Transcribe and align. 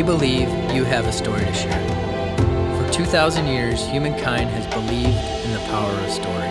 We 0.00 0.06
believe 0.06 0.48
you 0.72 0.84
have 0.84 1.04
a 1.04 1.12
story 1.12 1.44
to 1.44 1.52
share. 1.52 2.86
For 2.86 2.90
2,000 2.90 3.46
years, 3.46 3.86
humankind 3.86 4.48
has 4.48 4.66
believed 4.68 5.14
in 5.44 5.52
the 5.52 5.58
power 5.68 5.92
of 5.92 6.10
story. 6.10 6.48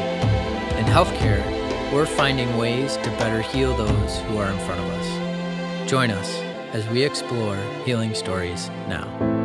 In 0.77 0.85
healthcare, 0.85 1.43
we're 1.91 2.05
finding 2.05 2.57
ways 2.57 2.97
to 2.97 3.09
better 3.17 3.41
heal 3.41 3.75
those 3.75 4.19
who 4.19 4.37
are 4.37 4.51
in 4.51 4.59
front 4.59 4.81
of 4.81 4.87
us. 4.91 5.89
Join 5.89 6.11
us 6.11 6.31
as 6.73 6.87
we 6.89 7.01
explore 7.01 7.57
healing 7.85 8.13
stories 8.13 8.69
now. 8.87 9.38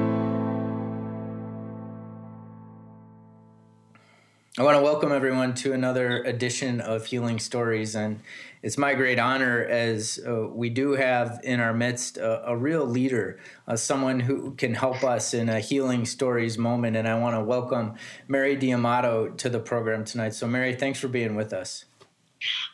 I 4.56 4.62
want 4.62 4.76
to 4.76 4.82
welcome 4.84 5.10
everyone 5.10 5.54
to 5.54 5.72
another 5.72 6.22
edition 6.22 6.80
of 6.80 7.06
Healing 7.06 7.40
Stories. 7.40 7.96
And 7.96 8.20
it's 8.62 8.78
my 8.78 8.94
great 8.94 9.18
honor 9.18 9.64
as 9.64 10.20
uh, 10.24 10.46
we 10.46 10.70
do 10.70 10.92
have 10.92 11.40
in 11.42 11.58
our 11.58 11.74
midst 11.74 12.18
a, 12.18 12.50
a 12.50 12.56
real 12.56 12.86
leader, 12.86 13.40
uh, 13.66 13.74
someone 13.74 14.20
who 14.20 14.52
can 14.52 14.72
help 14.72 15.02
us 15.02 15.34
in 15.34 15.48
a 15.48 15.58
Healing 15.58 16.04
Stories 16.04 16.56
moment. 16.56 16.96
And 16.96 17.08
I 17.08 17.18
want 17.18 17.34
to 17.34 17.42
welcome 17.42 17.96
Mary 18.28 18.54
D'Amato 18.54 19.30
to 19.30 19.48
the 19.48 19.58
program 19.58 20.04
tonight. 20.04 20.34
So, 20.34 20.46
Mary, 20.46 20.76
thanks 20.76 21.00
for 21.00 21.08
being 21.08 21.34
with 21.34 21.52
us. 21.52 21.86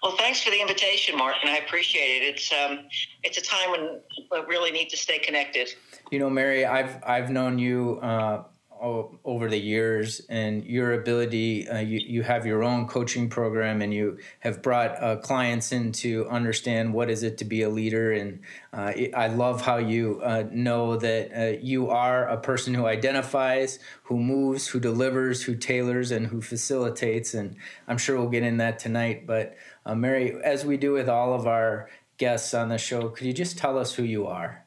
Well, 0.02 0.16
thanks 0.18 0.42
for 0.42 0.50
the 0.50 0.60
invitation, 0.60 1.16
Mark, 1.16 1.36
and 1.40 1.50
I 1.50 1.58
appreciate 1.58 2.22
it. 2.22 2.34
It's 2.34 2.52
um, 2.52 2.80
it's 3.22 3.38
a 3.38 3.42
time 3.42 3.70
when 3.70 4.00
we 4.30 4.38
really 4.46 4.70
need 4.70 4.90
to 4.90 4.98
stay 4.98 5.18
connected. 5.18 5.70
You 6.10 6.18
know, 6.18 6.28
Mary, 6.28 6.66
I've 6.66 7.02
I've 7.06 7.30
known 7.30 7.58
you 7.58 8.00
uh, 8.02 8.42
over 8.80 9.48
the 9.48 9.58
years 9.58 10.22
and 10.28 10.64
your 10.64 10.94
ability 10.94 11.68
uh, 11.68 11.78
you, 11.78 11.98
you 11.98 12.22
have 12.22 12.46
your 12.46 12.62
own 12.62 12.86
coaching 12.86 13.28
program 13.28 13.82
and 13.82 13.92
you 13.92 14.18
have 14.40 14.62
brought 14.62 15.02
uh, 15.02 15.16
clients 15.16 15.70
in 15.70 15.92
to 15.92 16.26
understand 16.28 16.92
what 16.94 17.10
is 17.10 17.22
it 17.22 17.36
to 17.38 17.44
be 17.44 17.62
a 17.62 17.68
leader. 17.68 18.12
And 18.12 18.40
uh, 18.72 18.92
i 19.14 19.26
love 19.26 19.62
how 19.62 19.76
you 19.76 20.20
uh, 20.22 20.44
know 20.50 20.96
that 20.96 21.30
uh, 21.36 21.58
you 21.60 21.90
are 21.90 22.26
a 22.28 22.38
person 22.38 22.72
who 22.72 22.86
identifies 22.86 23.78
who 24.04 24.18
moves 24.18 24.68
who 24.68 24.80
delivers 24.80 25.42
who 25.42 25.54
tailors 25.54 26.10
and 26.10 26.26
who 26.28 26.40
facilitates. 26.40 27.34
And 27.34 27.56
i'm 27.86 27.98
sure 27.98 28.16
we'll 28.16 28.28
get 28.28 28.42
in 28.42 28.56
that 28.58 28.78
tonight 28.78 29.26
but 29.26 29.56
uh, 29.84 29.94
mary 29.94 30.40
as 30.42 30.64
we 30.64 30.76
do 30.76 30.92
with 30.92 31.08
all 31.08 31.34
of 31.34 31.46
our 31.46 31.90
guests 32.16 32.54
on 32.54 32.68
the 32.68 32.78
show 32.78 33.08
could 33.08 33.26
you 33.26 33.32
just 33.32 33.58
tell 33.58 33.78
us 33.78 33.94
who 33.94 34.02
you 34.02 34.26
are 34.26 34.64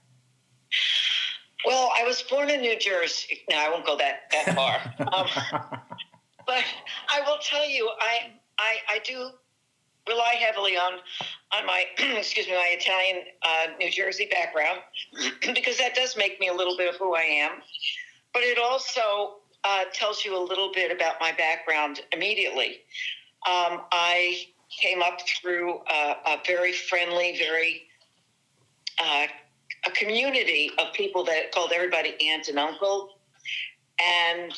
well, 1.66 1.92
I 1.98 2.04
was 2.04 2.22
born 2.24 2.50
in 2.50 2.62
New 2.62 2.78
Jersey. 2.78 3.42
No, 3.50 3.58
I 3.58 3.70
won't 3.70 3.86
go 3.86 3.98
that 3.98 4.32
that 4.32 4.56
far. 4.56 4.82
um, 5.14 5.28
but 6.46 6.64
I 7.10 7.22
will 7.26 7.38
tell 7.42 7.68
you, 7.68 7.90
I 8.00 8.32
I, 8.60 8.76
I 8.90 9.00
do 9.06 9.30
rely 10.08 10.36
heavily 10.40 10.78
on 10.78 10.94
on 11.58 11.66
my 11.66 11.86
excuse 12.18 12.48
me 12.48 12.54
my 12.54 12.76
Italian 12.78 13.26
uh, 13.44 13.68
New 13.80 13.92
Jersey 13.92 14.28
background 14.30 14.80
because 15.54 15.78
that 15.78 15.96
does 15.96 16.18
make 16.18 16.40
me 16.40 16.48
a 16.48 16.54
little 16.54 16.78
bit 16.78 16.94
of 16.94 17.00
who 17.00 17.16
I 17.16 17.22
am. 17.22 17.52
But 18.34 18.44
it 18.44 18.58
also 18.58 19.38
uh, 19.64 19.86
tells 19.94 20.26
you 20.26 20.38
a 20.38 20.44
little 20.44 20.72
bit 20.74 20.92
about 20.92 21.16
my 21.20 21.32
background 21.32 22.02
immediately. 22.12 22.82
Um, 23.48 23.82
I 23.92 24.48
came 24.82 25.02
up 25.02 25.20
through 25.42 25.82
a, 25.90 26.16
a 26.26 26.38
very 26.46 26.74
friendly, 26.74 27.38
very 27.38 27.84
uh, 29.02 29.28
a 29.86 29.92
community 29.92 30.72
of 30.80 30.94
people 30.94 31.24
that 31.26 31.52
called 31.52 31.72
everybody 31.74 32.16
aunt 32.30 32.48
and 32.48 32.60
uncle, 32.60 33.20
and 34.00 34.54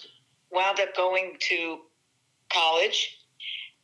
wound 0.51 0.79
up 0.79 0.95
going 0.95 1.37
to 1.39 1.79
college. 2.51 3.17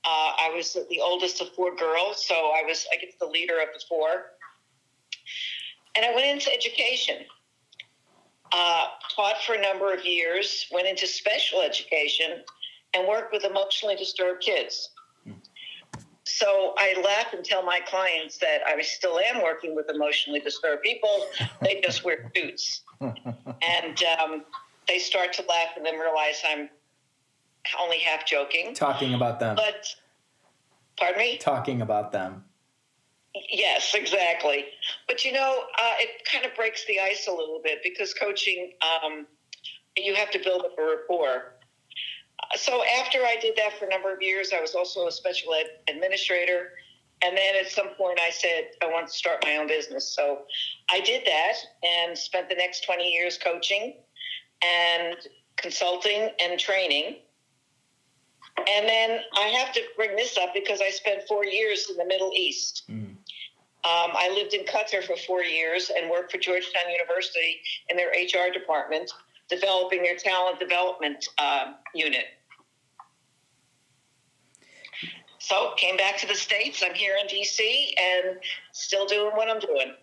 Uh, 0.03 0.33
I 0.39 0.51
was 0.55 0.77
the 0.89 0.99
oldest 0.99 1.41
of 1.41 1.53
four 1.53 1.75
girls, 1.75 2.25
so 2.25 2.33
I 2.33 2.63
was, 2.65 2.87
I 2.91 2.97
guess, 2.97 3.13
the 3.19 3.27
leader 3.27 3.59
of 3.59 3.67
the 3.73 3.83
four. 3.87 4.09
And 5.95 6.05
I 6.05 6.15
went 6.15 6.27
into 6.27 6.51
education. 6.53 7.17
Uh, 8.53 8.87
taught 9.15 9.41
for 9.45 9.53
a 9.53 9.61
number 9.61 9.93
of 9.93 10.05
years, 10.05 10.67
went 10.73 10.87
into 10.87 11.07
special 11.07 11.61
education, 11.61 12.43
and 12.93 13.07
worked 13.07 13.31
with 13.31 13.45
emotionally 13.45 13.95
disturbed 13.95 14.41
kids. 14.41 14.89
So 16.41 16.73
I 16.75 16.99
laugh 17.05 17.33
and 17.33 17.45
tell 17.45 17.61
my 17.61 17.79
clients 17.85 18.39
that 18.39 18.61
I 18.65 18.81
still 18.81 19.19
am 19.19 19.43
working 19.43 19.75
with 19.75 19.91
emotionally 19.93 20.39
disturbed 20.39 20.81
people. 20.81 21.27
They 21.61 21.79
just 21.81 22.03
wear 22.03 22.31
suits. 22.35 22.81
and 22.99 24.03
um, 24.19 24.43
they 24.87 24.97
start 24.97 25.33
to 25.33 25.43
laugh 25.47 25.69
and 25.77 25.85
then 25.85 25.99
realize 25.99 26.41
I'm 26.47 26.67
only 27.79 27.99
half 27.99 28.25
joking. 28.25 28.73
Talking 28.73 29.13
about 29.13 29.39
them. 29.39 29.55
But, 29.55 29.85
pardon 30.97 31.19
me? 31.19 31.37
Talking 31.37 31.83
about 31.83 32.11
them. 32.11 32.43
Yes, 33.51 33.93
exactly. 33.93 34.65
But 35.07 35.23
you 35.23 35.33
know, 35.33 35.65
uh, 35.79 35.93
it 35.99 36.25
kind 36.25 36.43
of 36.43 36.55
breaks 36.55 36.85
the 36.87 36.99
ice 36.99 37.27
a 37.27 37.31
little 37.31 37.61
bit 37.63 37.83
because 37.83 38.15
coaching, 38.15 38.71
um, 38.81 39.27
you 39.95 40.15
have 40.15 40.31
to 40.31 40.39
build 40.39 40.61
up 40.61 40.75
a 40.79 40.83
rapport 40.83 41.53
so 42.55 42.83
after 42.99 43.19
I 43.19 43.35
did 43.41 43.55
that 43.57 43.77
for 43.77 43.85
a 43.85 43.89
number 43.89 44.13
of 44.13 44.21
years, 44.21 44.51
I 44.55 44.59
was 44.59 44.75
also 44.75 45.07
a 45.07 45.11
special 45.11 45.53
ed 45.53 45.67
administrator. 45.87 46.71
And 47.23 47.37
then 47.37 47.55
at 47.59 47.67
some 47.69 47.89
point, 47.89 48.19
I 48.19 48.31
said, 48.31 48.71
I 48.81 48.87
want 48.87 49.07
to 49.07 49.13
start 49.13 49.43
my 49.43 49.57
own 49.57 49.67
business. 49.67 50.13
So 50.15 50.39
I 50.89 51.01
did 51.01 51.23
that 51.25 51.53
and 51.83 52.17
spent 52.17 52.49
the 52.49 52.55
next 52.55 52.83
20 52.83 53.07
years 53.07 53.37
coaching 53.37 53.95
and 54.63 55.15
consulting 55.57 56.29
and 56.41 56.59
training. 56.59 57.17
And 58.57 58.87
then 58.87 59.19
I 59.37 59.47
have 59.47 59.71
to 59.73 59.81
bring 59.95 60.15
this 60.15 60.37
up 60.37 60.53
because 60.53 60.81
I 60.81 60.89
spent 60.89 61.21
four 61.27 61.45
years 61.45 61.89
in 61.89 61.97
the 61.97 62.05
Middle 62.05 62.31
East. 62.35 62.83
Mm. 62.89 63.15
Um, 63.83 64.11
I 64.13 64.31
lived 64.35 64.53
in 64.53 64.65
Qatar 64.65 65.03
for 65.03 65.15
four 65.15 65.41
years 65.41 65.89
and 65.95 66.09
worked 66.09 66.31
for 66.31 66.37
Georgetown 66.37 66.91
University 66.91 67.61
in 67.89 67.97
their 67.97 68.09
HR 68.09 68.51
department, 68.51 69.11
developing 69.49 70.03
their 70.03 70.15
talent 70.15 70.59
development 70.59 71.27
uh, 71.39 71.73
unit. 71.95 72.25
So 75.41 75.73
came 75.75 75.97
back 75.97 76.19
to 76.19 76.27
the 76.27 76.35
States. 76.35 76.83
I'm 76.85 76.93
here 76.93 77.15
in 77.19 77.27
DC 77.27 77.59
and 77.99 78.37
still 78.73 79.07
doing 79.07 79.31
what 79.31 79.49
I'm 79.49 79.59
doing. 79.59 79.95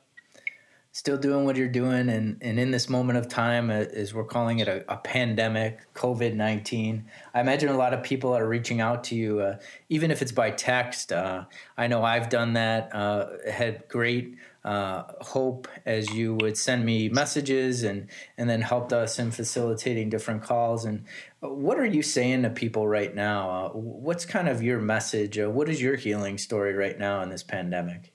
Still 0.91 1.17
doing 1.17 1.45
what 1.45 1.55
you're 1.55 1.69
doing, 1.69 2.09
and, 2.09 2.39
and 2.41 2.59
in 2.59 2.73
this 2.73 2.89
moment 2.89 3.21
of 3.21 3.29
time, 3.29 3.71
uh, 3.71 3.75
as 3.75 4.13
we're 4.13 4.25
calling 4.25 4.59
it 4.59 4.67
a, 4.67 4.85
a 4.93 4.97
pandemic, 4.97 5.79
COVID 5.95 6.35
19, 6.35 7.05
I 7.35 7.41
imagine 7.41 7.69
a 7.69 7.77
lot 7.77 7.95
of 7.95 8.03
people 8.03 8.37
are 8.37 8.49
reaching 8.49 8.81
out 8.81 9.05
to 9.05 9.15
you, 9.15 9.39
uh, 9.39 9.59
even 9.89 10.11
if 10.11 10.23
it's 10.23 10.33
by 10.33 10.51
text. 10.51 11.13
Uh, 11.13 11.45
I 11.77 11.87
know 11.87 12.03
I've 12.03 12.29
done 12.31 12.55
that, 12.55 12.93
uh, 12.93 13.27
had 13.49 13.87
great 13.87 14.35
uh, 14.69 15.03
hope 15.23 15.67
as 15.87 16.13
you 16.13 16.35
would 16.35 16.59
send 16.59 16.85
me 16.85 17.09
messages 17.09 17.85
and 17.85 18.07
and 18.37 18.51
then 18.51 18.61
helped 18.61 18.93
us 18.93 19.19
in 19.19 19.31
facilitating 19.31 20.11
different 20.11 20.43
calls. 20.43 20.85
And 20.85 21.07
uh, 21.43 21.49
what 21.49 21.79
are 21.79 21.87
you 21.87 22.03
saying 22.03 22.43
to 22.43 22.51
people 22.51 22.87
right 22.87 23.15
now? 23.15 23.51
Uh, 23.51 23.69
what's 23.71 24.27
kind 24.27 24.47
of 24.47 24.63
your 24.63 24.79
message? 24.79 25.39
Uh, 25.39 25.49
what 25.49 25.71
is 25.71 25.81
your 25.81 25.97
healing 25.97 26.37
story 26.37 26.75
right 26.75 26.99
now 26.99 27.23
in 27.23 27.31
this 27.31 27.43
pandemic? 27.43 28.13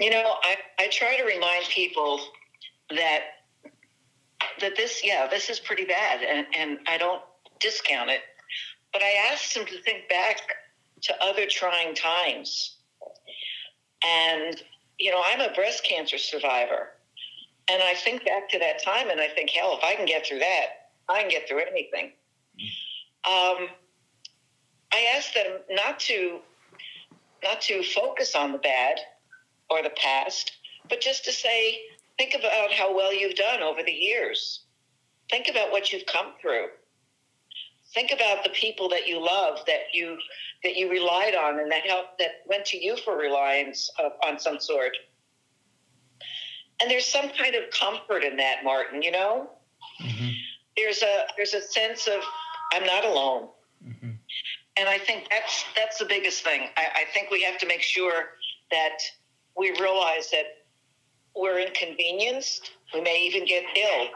You 0.00 0.08
know, 0.08 0.36
I, 0.42 0.56
I 0.78 0.88
try 0.88 1.18
to 1.18 1.24
remind 1.24 1.66
people 1.66 2.18
that 2.88 3.24
that 4.58 4.74
this 4.74 5.02
yeah 5.04 5.26
this 5.30 5.50
is 5.50 5.60
pretty 5.60 5.84
bad 5.84 6.22
and, 6.22 6.46
and 6.56 6.78
I 6.88 6.96
don't 6.96 7.20
discount 7.60 8.08
it. 8.08 8.22
But 8.94 9.02
I 9.02 9.30
asked 9.30 9.54
them 9.54 9.66
to 9.66 9.82
think 9.82 10.08
back 10.08 10.40
to 11.02 11.22
other 11.22 11.44
trying 11.44 11.94
times 11.94 12.75
and, 14.06 14.62
you 14.98 15.10
know, 15.10 15.22
I'm 15.24 15.40
a 15.40 15.52
breast 15.54 15.84
cancer 15.84 16.18
survivor. 16.18 16.90
And 17.68 17.82
I 17.82 17.94
think 17.94 18.24
back 18.24 18.48
to 18.50 18.58
that 18.60 18.82
time 18.82 19.10
and 19.10 19.20
I 19.20 19.28
think, 19.28 19.50
hell, 19.50 19.76
if 19.76 19.84
I 19.84 19.94
can 19.96 20.06
get 20.06 20.26
through 20.26 20.38
that, 20.38 20.66
I 21.08 21.20
can 21.20 21.30
get 21.30 21.48
through 21.48 21.62
anything. 21.62 22.12
Um, 23.24 23.68
I 24.92 25.14
asked 25.16 25.34
them 25.34 25.58
not 25.70 25.98
to 26.00 26.40
not 27.42 27.60
to 27.62 27.82
focus 27.82 28.34
on 28.34 28.52
the 28.52 28.58
bad 28.58 28.98
or 29.68 29.82
the 29.82 29.90
past, 29.90 30.52
but 30.88 31.00
just 31.00 31.24
to 31.24 31.32
say, 31.32 31.80
think 32.18 32.34
about 32.34 32.72
how 32.72 32.94
well 32.94 33.12
you've 33.12 33.36
done 33.36 33.62
over 33.62 33.82
the 33.82 33.92
years. 33.92 34.60
Think 35.30 35.48
about 35.48 35.70
what 35.70 35.92
you've 35.92 36.06
come 36.06 36.32
through. 36.40 36.68
Think 37.96 38.12
about 38.12 38.44
the 38.44 38.50
people 38.50 38.90
that 38.90 39.08
you 39.08 39.18
love 39.18 39.60
that 39.66 39.94
you 39.94 40.18
that 40.62 40.76
you 40.76 40.90
relied 40.90 41.34
on 41.34 41.60
and 41.60 41.72
that 41.72 41.86
helped 41.86 42.18
that 42.18 42.42
went 42.46 42.66
to 42.66 42.76
you 42.76 42.94
for 42.94 43.16
reliance 43.16 43.90
of, 43.98 44.12
on 44.22 44.38
some 44.38 44.60
sort. 44.60 44.94
And 46.78 46.90
there's 46.90 47.06
some 47.06 47.30
kind 47.30 47.54
of 47.54 47.70
comfort 47.70 48.22
in 48.22 48.36
that, 48.36 48.64
Martin. 48.64 49.00
You 49.00 49.12
know, 49.12 49.50
mm-hmm. 50.02 50.28
there's 50.76 51.02
a 51.02 51.24
there's 51.38 51.54
a 51.54 51.62
sense 51.62 52.06
of 52.06 52.20
I'm 52.74 52.84
not 52.84 53.06
alone. 53.06 53.48
Mm-hmm. 53.82 54.10
And 54.76 54.88
I 54.90 54.98
think 54.98 55.28
that's 55.30 55.64
that's 55.74 55.96
the 55.96 56.04
biggest 56.04 56.44
thing. 56.44 56.68
I, 56.76 56.88
I 56.94 57.04
think 57.14 57.30
we 57.30 57.42
have 57.44 57.56
to 57.60 57.66
make 57.66 57.80
sure 57.80 58.24
that 58.72 58.98
we 59.56 59.70
realize 59.80 60.30
that 60.32 60.66
we're 61.34 61.60
inconvenienced. 61.60 62.72
We 62.92 63.00
may 63.00 63.22
even 63.22 63.46
get 63.46 63.64
ill, 63.74 64.08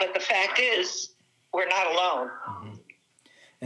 but 0.00 0.12
the 0.12 0.20
fact 0.20 0.60
is, 0.60 1.14
we're 1.54 1.66
not 1.66 1.86
alone. 1.86 2.28
Mm-hmm 2.46 2.75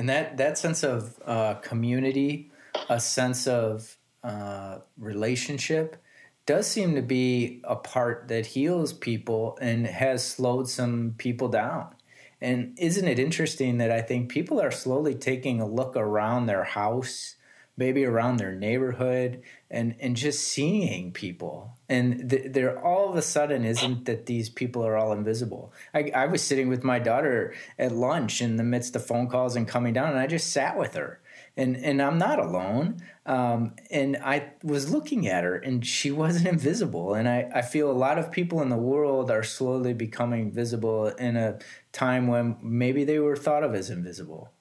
and 0.00 0.08
that 0.08 0.38
that 0.38 0.56
sense 0.56 0.82
of 0.82 1.20
uh, 1.26 1.56
community, 1.56 2.50
a 2.88 2.98
sense 2.98 3.46
of 3.46 3.98
uh, 4.24 4.78
relationship, 4.96 6.02
does 6.46 6.66
seem 6.66 6.94
to 6.94 7.02
be 7.02 7.60
a 7.64 7.76
part 7.76 8.28
that 8.28 8.46
heals 8.46 8.94
people 8.94 9.58
and 9.60 9.86
has 9.86 10.26
slowed 10.26 10.70
some 10.70 11.16
people 11.18 11.48
down. 11.48 11.94
And 12.40 12.78
isn't 12.78 13.06
it 13.06 13.18
interesting 13.18 13.76
that 13.76 13.90
I 13.90 14.00
think 14.00 14.30
people 14.30 14.58
are 14.58 14.70
slowly 14.70 15.14
taking 15.14 15.60
a 15.60 15.68
look 15.68 15.94
around 15.98 16.46
their 16.46 16.64
house, 16.64 17.36
maybe 17.76 18.04
around 18.04 18.36
their 18.36 18.52
neighborhood, 18.52 19.42
and, 19.70 19.94
and 20.00 20.16
just 20.16 20.46
seeing 20.46 21.12
people. 21.12 21.78
And 21.88 22.28
th- 22.30 22.52
there 22.52 22.78
all 22.84 23.08
of 23.08 23.16
a 23.16 23.22
sudden 23.22 23.64
isn't 23.64 24.04
that 24.04 24.26
these 24.26 24.48
people 24.48 24.84
are 24.86 24.96
all 24.96 25.12
invisible. 25.12 25.72
I, 25.94 26.10
I 26.14 26.26
was 26.26 26.42
sitting 26.42 26.68
with 26.68 26.84
my 26.84 26.98
daughter 26.98 27.54
at 27.78 27.92
lunch 27.92 28.40
in 28.40 28.56
the 28.56 28.64
midst 28.64 28.96
of 28.96 29.06
phone 29.06 29.28
calls 29.28 29.56
and 29.56 29.66
coming 29.66 29.92
down, 29.92 30.10
and 30.10 30.18
I 30.18 30.26
just 30.26 30.52
sat 30.52 30.78
with 30.78 30.94
her 30.94 31.20
and 31.56 31.76
and 31.76 32.00
I'm 32.00 32.18
not 32.18 32.38
alone. 32.38 33.02
Um, 33.26 33.74
and 33.90 34.16
I 34.16 34.52
was 34.62 34.90
looking 34.90 35.28
at 35.28 35.44
her, 35.44 35.56
and 35.56 35.86
she 35.86 36.10
wasn't 36.10 36.46
invisible. 36.54 37.14
And 37.14 37.28
I, 37.28 37.48
I 37.54 37.62
feel 37.62 37.90
a 37.90 37.92
lot 37.92 38.18
of 38.18 38.32
people 38.32 38.62
in 38.62 38.70
the 38.70 38.76
world 38.76 39.30
are 39.30 39.42
slowly 39.42 39.92
becoming 39.92 40.50
visible 40.50 41.08
in 41.08 41.36
a 41.36 41.58
time 41.92 42.26
when 42.26 42.56
maybe 42.62 43.04
they 43.04 43.18
were 43.18 43.36
thought 43.36 43.62
of 43.62 43.74
as 43.74 43.90
invisible. 43.90 44.52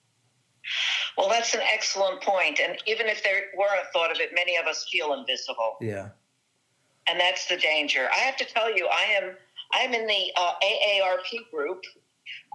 Well, 1.18 1.30
that's 1.30 1.54
an 1.54 1.62
excellent 1.74 2.22
point. 2.22 2.60
And 2.60 2.78
even 2.86 3.08
if 3.08 3.24
there 3.24 3.44
were 3.58 3.66
a 3.66 3.92
thought 3.92 4.12
of 4.12 4.20
it, 4.20 4.32
many 4.34 4.58
of 4.58 4.66
us 4.66 4.88
feel 4.92 5.14
invisible. 5.14 5.78
Yeah. 5.82 6.10
And 7.08 7.20
that's 7.20 7.48
the 7.48 7.58
danger. 7.58 8.08
I 8.14 8.20
have 8.20 8.38
to 8.38 8.46
tell 8.46 8.74
you, 8.76 8.88
I 8.88 9.04
am 9.22 9.36
I'm 9.74 9.94
in 9.94 10.08
the 10.08 10.32
uh, 10.36 10.54
AARP 10.64 11.50
group, 11.52 11.84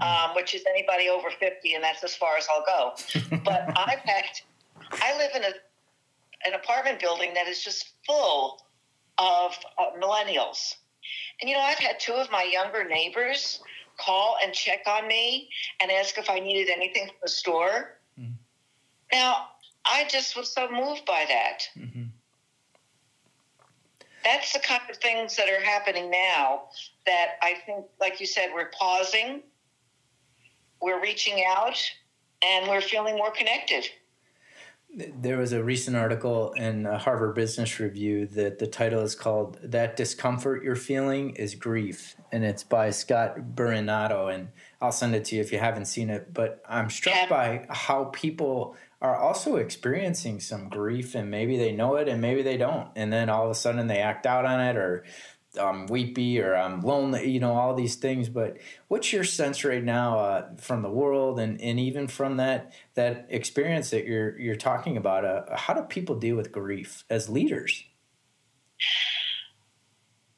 um, 0.02 0.34
which 0.34 0.54
is 0.54 0.62
anybody 0.68 1.08
over 1.08 1.30
50, 1.30 1.74
and 1.74 1.84
that's 1.84 2.02
as 2.02 2.14
far 2.14 2.36
as 2.36 2.46
I'll 2.50 2.64
go. 2.64 3.38
but 3.44 3.66
I've 3.76 4.00
had, 4.00 4.24
I 4.92 5.16
live 5.16 5.30
in 5.36 5.44
a, 5.44 5.52
an 6.46 6.54
apartment 6.54 7.00
building 7.00 7.34
that 7.34 7.46
is 7.46 7.62
just 7.62 7.92
full 8.06 8.60
of 9.18 9.52
uh, 9.78 9.98
millennials. 10.00 10.74
And, 11.40 11.48
you 11.48 11.56
know, 11.56 11.62
I've 11.62 11.78
had 11.78 12.00
two 12.00 12.14
of 12.14 12.30
my 12.30 12.42
younger 12.42 12.84
neighbors 12.84 13.60
call 13.98 14.36
and 14.42 14.52
check 14.52 14.80
on 14.88 15.06
me 15.06 15.48
and 15.80 15.90
ask 15.90 16.18
if 16.18 16.28
I 16.28 16.40
needed 16.40 16.72
anything 16.74 17.06
from 17.06 17.16
the 17.22 17.28
store. 17.28 17.98
Now, 19.12 19.48
I 19.84 20.06
just 20.08 20.36
was 20.36 20.52
so 20.52 20.70
moved 20.70 21.04
by 21.06 21.24
that. 21.28 21.68
Mm-hmm. 21.76 22.04
That's 24.24 24.52
the 24.52 24.60
kind 24.60 24.82
of 24.88 24.96
things 24.96 25.36
that 25.36 25.48
are 25.50 25.60
happening 25.60 26.10
now 26.10 26.62
that 27.06 27.32
I 27.42 27.56
think, 27.66 27.84
like 28.00 28.20
you 28.20 28.26
said, 28.26 28.50
we're 28.54 28.70
pausing 28.70 29.42
we're 30.84 31.00
reaching 31.00 31.42
out 31.48 31.78
and 32.42 32.68
we're 32.68 32.82
feeling 32.82 33.16
more 33.16 33.30
connected. 33.30 33.88
There 34.96 35.38
was 35.38 35.52
a 35.52 35.64
recent 35.64 35.96
article 35.96 36.52
in 36.52 36.84
Harvard 36.84 37.34
Business 37.34 37.80
Review 37.80 38.26
that 38.26 38.60
the 38.60 38.66
title 38.68 39.00
is 39.00 39.16
called 39.16 39.58
That 39.62 39.96
Discomfort 39.96 40.62
You're 40.62 40.76
Feeling 40.76 41.30
is 41.30 41.56
Grief. 41.56 42.14
And 42.30 42.44
it's 42.44 42.62
by 42.62 42.90
Scott 42.90 43.36
Berinato. 43.56 44.32
And 44.32 44.50
I'll 44.80 44.92
send 44.92 45.16
it 45.16 45.24
to 45.26 45.36
you 45.36 45.40
if 45.40 45.50
you 45.50 45.58
haven't 45.58 45.86
seen 45.86 46.10
it. 46.10 46.32
But 46.32 46.62
I'm 46.68 46.90
struck 46.90 47.16
yeah. 47.16 47.28
by 47.28 47.66
how 47.70 48.04
people 48.12 48.76
are 49.04 49.16
also 49.16 49.56
experiencing 49.56 50.40
some 50.40 50.70
grief 50.70 51.14
and 51.14 51.30
maybe 51.30 51.58
they 51.58 51.72
know 51.72 51.96
it 51.96 52.08
and 52.08 52.22
maybe 52.22 52.40
they 52.40 52.56
don't. 52.56 52.88
And 52.96 53.12
then 53.12 53.28
all 53.28 53.44
of 53.44 53.50
a 53.50 53.54
sudden 53.54 53.86
they 53.86 53.98
act 53.98 54.24
out 54.24 54.46
on 54.46 54.60
it 54.62 54.76
or 54.78 55.04
I'm 55.60 55.86
weepy 55.88 56.40
or 56.40 56.56
I'm 56.56 56.80
lonely, 56.80 57.28
you 57.28 57.38
know, 57.38 57.52
all 57.52 57.74
these 57.74 57.96
things. 57.96 58.30
But 58.30 58.56
what's 58.88 59.12
your 59.12 59.22
sense 59.22 59.62
right 59.62 59.84
now 59.84 60.18
uh, 60.18 60.56
from 60.56 60.80
the 60.80 60.90
world 60.90 61.38
and, 61.38 61.60
and 61.60 61.78
even 61.78 62.08
from 62.08 62.38
that 62.38 62.72
that 62.94 63.26
experience 63.28 63.90
that 63.90 64.06
you're 64.06 64.38
you're 64.38 64.56
talking 64.56 64.96
about? 64.96 65.26
Uh, 65.26 65.54
how 65.54 65.74
do 65.74 65.82
people 65.82 66.16
deal 66.16 66.36
with 66.36 66.50
grief 66.50 67.04
as 67.10 67.28
leaders? 67.28 67.84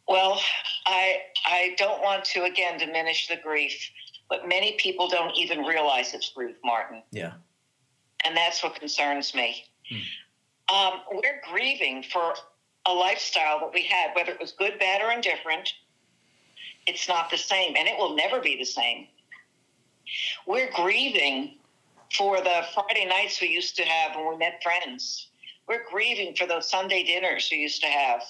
Well, 0.08 0.40
I 0.86 1.18
I 1.46 1.76
don't 1.78 2.02
want 2.02 2.24
to 2.24 2.42
again 2.42 2.78
diminish 2.78 3.28
the 3.28 3.36
grief, 3.36 3.90
but 4.28 4.48
many 4.48 4.72
people 4.72 5.08
don't 5.08 5.36
even 5.36 5.60
realize 5.60 6.14
it's 6.14 6.32
grief, 6.32 6.56
Martin. 6.64 7.04
Yeah, 7.12 7.34
and 8.26 8.36
that's 8.36 8.62
what 8.62 8.74
concerns 8.74 9.34
me. 9.34 9.64
Hmm. 9.88 10.74
Um, 10.74 10.92
we're 11.12 11.40
grieving 11.48 12.02
for 12.02 12.34
a 12.86 12.92
lifestyle 12.92 13.60
that 13.60 13.72
we 13.72 13.82
had, 13.82 14.10
whether 14.14 14.32
it 14.32 14.40
was 14.40 14.52
good, 14.52 14.78
bad, 14.78 15.00
or 15.02 15.12
indifferent, 15.12 15.72
it's 16.86 17.08
not 17.08 17.30
the 17.30 17.38
same, 17.38 17.74
and 17.76 17.88
it 17.88 17.96
will 17.98 18.14
never 18.14 18.40
be 18.40 18.56
the 18.56 18.64
same. 18.64 19.08
We're 20.46 20.70
grieving 20.72 21.56
for 22.16 22.36
the 22.38 22.62
Friday 22.74 23.06
nights 23.06 23.40
we 23.40 23.48
used 23.48 23.76
to 23.76 23.82
have 23.82 24.16
when 24.16 24.28
we 24.28 24.36
met 24.36 24.62
friends. 24.62 25.28
We're 25.68 25.84
grieving 25.90 26.36
for 26.36 26.46
those 26.46 26.70
Sunday 26.70 27.02
dinners 27.02 27.48
we 27.50 27.58
used 27.58 27.82
to 27.82 27.88
have. 27.88 28.22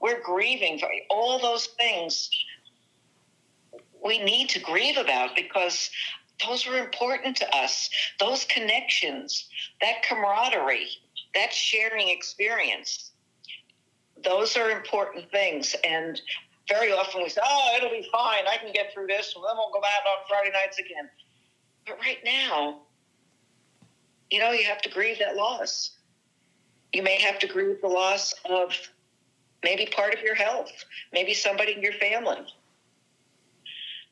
We're 0.00 0.22
grieving 0.22 0.78
for 0.78 0.88
all 1.10 1.38
those 1.38 1.66
things 1.66 2.30
we 4.02 4.18
need 4.20 4.48
to 4.50 4.60
grieve 4.60 4.96
about 4.96 5.36
because 5.36 5.90
those 6.46 6.66
were 6.66 6.78
important 6.78 7.36
to 7.36 7.56
us. 7.56 7.90
Those 8.20 8.44
connections, 8.44 9.48
that 9.80 10.02
camaraderie, 10.02 10.88
that 11.34 11.52
sharing 11.52 12.08
experience 12.08 13.08
those 14.24 14.56
are 14.56 14.70
important 14.70 15.30
things. 15.30 15.74
And 15.84 16.20
very 16.68 16.92
often 16.92 17.22
we 17.22 17.28
say, 17.28 17.40
oh, 17.44 17.74
it'll 17.76 17.90
be 17.90 18.06
fine. 18.10 18.44
I 18.50 18.56
can 18.56 18.72
get 18.72 18.92
through 18.92 19.06
this, 19.06 19.34
and 19.34 19.44
then 19.44 19.56
we'll 19.56 19.72
go 19.72 19.80
back 19.80 20.00
on 20.06 20.24
Friday 20.28 20.50
nights 20.50 20.78
again. 20.78 21.08
But 21.86 21.98
right 22.00 22.18
now, 22.24 22.80
you 24.30 24.40
know, 24.40 24.50
you 24.50 24.64
have 24.64 24.82
to 24.82 24.90
grieve 24.90 25.18
that 25.20 25.36
loss. 25.36 25.90
You 26.92 27.02
may 27.02 27.20
have 27.20 27.38
to 27.40 27.46
grieve 27.46 27.80
the 27.80 27.88
loss 27.88 28.34
of 28.48 28.74
maybe 29.62 29.86
part 29.86 30.14
of 30.14 30.22
your 30.22 30.34
health, 30.34 30.70
maybe 31.12 31.34
somebody 31.34 31.72
in 31.72 31.82
your 31.82 31.92
family. 31.94 32.46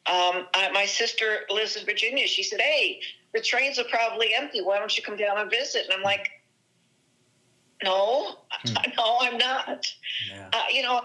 Um, 0.08 0.46
I, 0.54 0.70
my 0.72 0.86
sister 0.86 1.40
lives 1.50 1.76
in 1.76 1.84
Virginia. 1.84 2.26
She 2.26 2.42
said, 2.42 2.60
Hey, 2.60 3.00
the 3.34 3.40
trains 3.40 3.78
are 3.78 3.84
probably 3.84 4.34
empty. 4.34 4.62
Why 4.62 4.78
don't 4.78 4.96
you 4.96 5.02
come 5.02 5.16
down 5.16 5.38
and 5.38 5.50
visit? 5.50 5.84
And 5.84 5.92
I'm 5.92 6.02
like, 6.02 6.28
no, 7.82 8.36
hmm. 8.50 8.74
no, 8.96 9.18
I'm 9.20 9.38
not. 9.38 9.86
Yeah. 10.30 10.48
Uh, 10.52 10.62
you 10.72 10.82
know, 10.82 11.02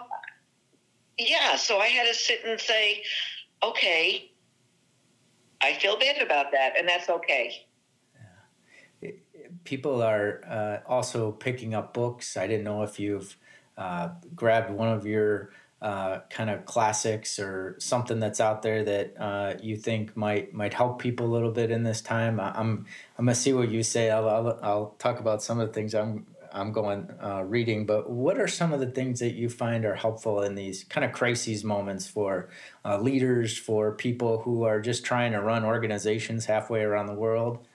yeah. 1.18 1.56
So 1.56 1.80
I 1.80 1.88
had 1.88 2.08
to 2.08 2.14
sit 2.14 2.40
and 2.46 2.60
say, 2.60 3.04
okay, 3.64 4.32
I 5.62 5.74
feel 5.74 5.98
bad 5.98 6.22
about 6.22 6.52
that, 6.52 6.74
and 6.78 6.88
that's 6.88 7.10
okay. 7.10 7.66
Yeah. 9.02 9.12
People 9.64 10.02
are 10.02 10.42
uh, 10.50 10.78
also 10.90 11.32
picking 11.32 11.74
up 11.74 11.94
books. 11.94 12.38
I 12.38 12.48
didn't 12.48 12.64
know 12.64 12.84
if 12.84 13.00
you've 13.00 13.36
uh, 13.78 14.10
grabbed 14.36 14.72
one 14.72 14.90
of 14.90 15.06
your 15.06 15.52
uh, 15.82 16.20
kind 16.30 16.50
of 16.50 16.66
classics 16.66 17.40
or 17.40 17.76
something 17.80 18.20
that's 18.20 18.40
out 18.40 18.62
there 18.62 18.84
that 18.84 19.20
uh, 19.20 19.54
you 19.62 19.76
think 19.76 20.16
might 20.16 20.54
might 20.54 20.74
help 20.74 21.00
people 21.00 21.26
a 21.26 21.32
little 21.34 21.52
bit 21.52 21.72
in 21.72 21.84
this 21.84 22.02
time. 22.02 22.40
I'm 22.40 22.86
I'm 23.18 23.26
gonna 23.26 23.34
see 23.34 23.54
what 23.54 23.70
you 23.70 23.82
say. 23.82 24.12
I'll, 24.12 24.30
I'll, 24.30 24.60
I'll 24.62 24.96
talk 25.00 25.20
about 25.20 25.42
some 25.42 25.60
of 25.60 25.68
the 25.68 25.74
things 25.74 25.96
I'm 25.96 26.28
I'm 26.54 26.72
going 26.72 27.10
uh, 27.24 27.44
reading, 27.44 27.86
but 27.86 28.10
what 28.10 28.38
are 28.38 28.48
some 28.48 28.74
of 28.74 28.80
the 28.80 28.92
things 28.92 29.20
that 29.22 29.34
you 29.34 29.50
find 29.50 29.86
are 29.86 29.96
helpful 29.96 30.42
in 30.42 30.54
these 30.54 30.84
kind 30.84 31.06
of 31.06 31.14
crises 31.14 31.64
moments 31.64 32.08
for 32.08 32.50
uh, 32.84 33.00
leaders, 33.00 33.58
for 33.58 33.94
people 33.94 34.42
who 34.42 34.64
are 34.64 34.82
just 34.82 35.06
trying 35.06 35.32
to 35.32 35.42
run 35.42 35.64
organizations 35.64 36.46
halfway 36.46 36.82
around 36.82 37.08
the 37.08 37.14
world? 37.14 37.66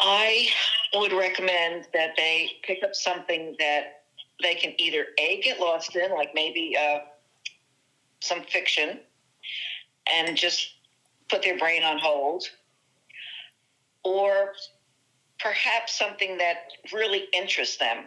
I 0.00 0.48
would 0.94 1.12
recommend 1.12 1.86
that 1.94 2.16
they 2.16 2.52
pick 2.62 2.82
up 2.82 2.94
something 2.94 3.54
that 3.58 3.99
they 4.42 4.54
can 4.54 4.74
either 4.78 5.06
A, 5.18 5.40
get 5.42 5.60
lost 5.60 5.96
in, 5.96 6.12
like 6.12 6.34
maybe 6.34 6.76
uh, 6.76 7.00
some 8.20 8.42
fiction, 8.42 9.00
and 10.12 10.36
just 10.36 10.74
put 11.28 11.42
their 11.42 11.58
brain 11.58 11.82
on 11.82 11.98
hold, 11.98 12.44
or 14.04 14.52
perhaps 15.38 15.98
something 15.98 16.38
that 16.38 16.72
really 16.92 17.24
interests 17.32 17.76
them. 17.78 18.04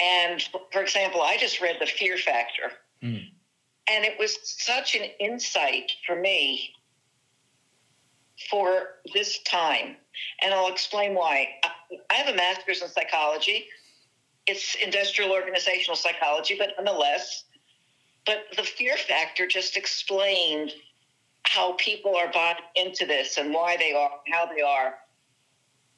And 0.00 0.42
for 0.72 0.82
example, 0.82 1.20
I 1.20 1.36
just 1.36 1.60
read 1.60 1.76
The 1.78 1.86
Fear 1.86 2.16
Factor. 2.18 2.72
Mm. 3.02 3.26
And 3.90 4.04
it 4.04 4.18
was 4.18 4.38
such 4.42 4.94
an 4.94 5.02
insight 5.18 5.92
for 6.06 6.16
me 6.16 6.72
for 8.50 8.86
this 9.12 9.42
time. 9.42 9.96
And 10.42 10.54
I'll 10.54 10.72
explain 10.72 11.14
why. 11.14 11.48
I 12.10 12.14
have 12.14 12.32
a 12.32 12.36
master's 12.36 12.82
in 12.82 12.88
psychology. 12.88 13.66
It's 14.50 14.74
industrial 14.74 15.30
organizational 15.32 15.96
psychology, 15.96 16.56
but 16.58 16.70
nonetheless, 16.76 17.44
but 18.26 18.44
the 18.56 18.62
fear 18.62 18.96
factor 18.96 19.46
just 19.46 19.76
explained 19.76 20.72
how 21.44 21.72
people 21.74 22.16
are 22.16 22.30
bought 22.32 22.58
into 22.76 23.06
this 23.06 23.38
and 23.38 23.54
why 23.54 23.76
they 23.76 23.92
are, 23.92 24.10
how 24.30 24.46
they 24.46 24.60
are 24.60 24.94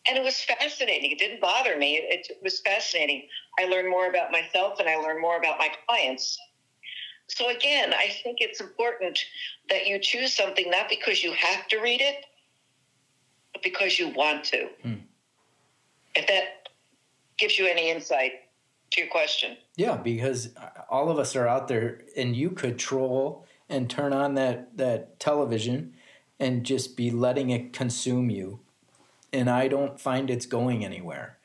and 0.09 0.18
it 0.18 0.25
was 0.25 0.42
fascinating. 0.42 1.12
It 1.12 1.18
didn't 1.18 1.40
bother 1.40 1.76
me. 1.76 1.97
It, 1.97 2.26
it, 2.30 2.38
was 2.42 2.61
fascinating. 2.61 3.28
I 3.59 3.66
learned 3.66 3.88
more 3.88 4.09
about 4.09 4.32
myself 4.32 4.80
and 4.80 4.88
I 4.88 4.97
learned 4.97 5.21
more 5.21 5.37
about 5.37 5.59
my 5.59 5.71
clients. 5.87 6.38
So, 7.28 7.49
again, 7.50 7.94
I 7.94 8.09
think 8.09 8.38
it's 8.40 8.61
important 8.61 9.18
that 9.71 9.87
you 9.87 9.99
choose 9.99 10.35
something 10.35 10.71
not 10.71 10.88
because 10.88 11.23
you 11.23 11.32
have 11.32 11.68
to 11.68 11.78
read 11.78 12.00
it, 12.00 12.26
but 13.52 13.62
because 13.62 13.99
you 13.99 14.09
want 14.09 14.44
to. 14.47 14.68
Hmm. 14.82 14.94
If 16.14 16.26
that 16.26 16.62
gives 17.42 17.58
you 17.58 17.66
any 17.66 17.90
insight. 17.90 18.32
to 18.92 19.00
your 19.00 19.11
question. 19.11 19.56
Yeah, 19.76 19.96
because 19.96 20.50
all 20.88 21.11
of 21.11 21.18
us 21.18 21.34
are 21.34 21.49
out 21.49 21.66
there, 21.66 22.02
and 22.16 22.37
you 22.37 22.50
could 22.50 22.78
troll 22.78 23.46
and 23.68 23.90
turn 23.90 24.12
on 24.12 24.34
that 24.34 24.76
that 24.76 25.18
television 25.18 25.94
and 26.38 26.64
just 26.64 26.96
be 26.96 27.11
letting 27.11 27.50
it 27.50 27.72
consume 27.72 28.30
you, 28.30 28.61
and 29.32 29.50
I 29.50 29.68
don't 29.68 29.99
find 29.99 30.30
it's 30.30 30.46
going 30.46 30.84
anywhere. 30.84 31.38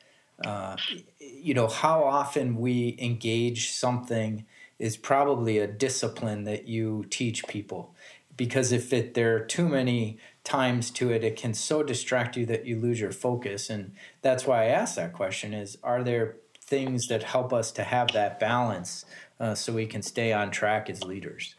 Uh, 0.44 0.76
you 1.18 1.54
know 1.54 1.66
how 1.66 2.04
often 2.04 2.56
we 2.56 2.96
engage 3.00 3.70
something 3.72 4.44
is 4.78 4.96
probably 4.96 5.58
a 5.58 5.66
discipline 5.66 6.44
that 6.44 6.68
you 6.68 7.04
teach 7.10 7.44
people 7.48 7.94
because 8.36 8.70
if 8.70 8.92
it, 8.92 9.14
there 9.14 9.34
are 9.34 9.40
too 9.40 9.68
many 9.68 10.18
times 10.48 10.90
to 10.90 11.10
it 11.10 11.22
it 11.22 11.36
can 11.36 11.52
so 11.52 11.82
distract 11.82 12.34
you 12.34 12.46
that 12.46 12.64
you 12.64 12.80
lose 12.80 12.98
your 12.98 13.12
focus. 13.12 13.68
And 13.68 13.92
that's 14.22 14.46
why 14.46 14.64
i 14.64 14.66
asked 14.66 14.96
that 14.96 15.12
question 15.12 15.52
is 15.52 15.76
are 15.82 16.02
there 16.02 16.36
things 16.62 17.06
that 17.08 17.22
help 17.22 17.52
us 17.52 17.70
to 17.72 17.82
have 17.82 18.08
that 18.12 18.40
balance 18.40 19.04
uh, 19.40 19.54
so 19.54 19.72
we 19.72 19.86
can 19.86 20.02
stay 20.02 20.32
on 20.32 20.50
track 20.50 20.88
as 20.88 21.04
leaders? 21.04 21.54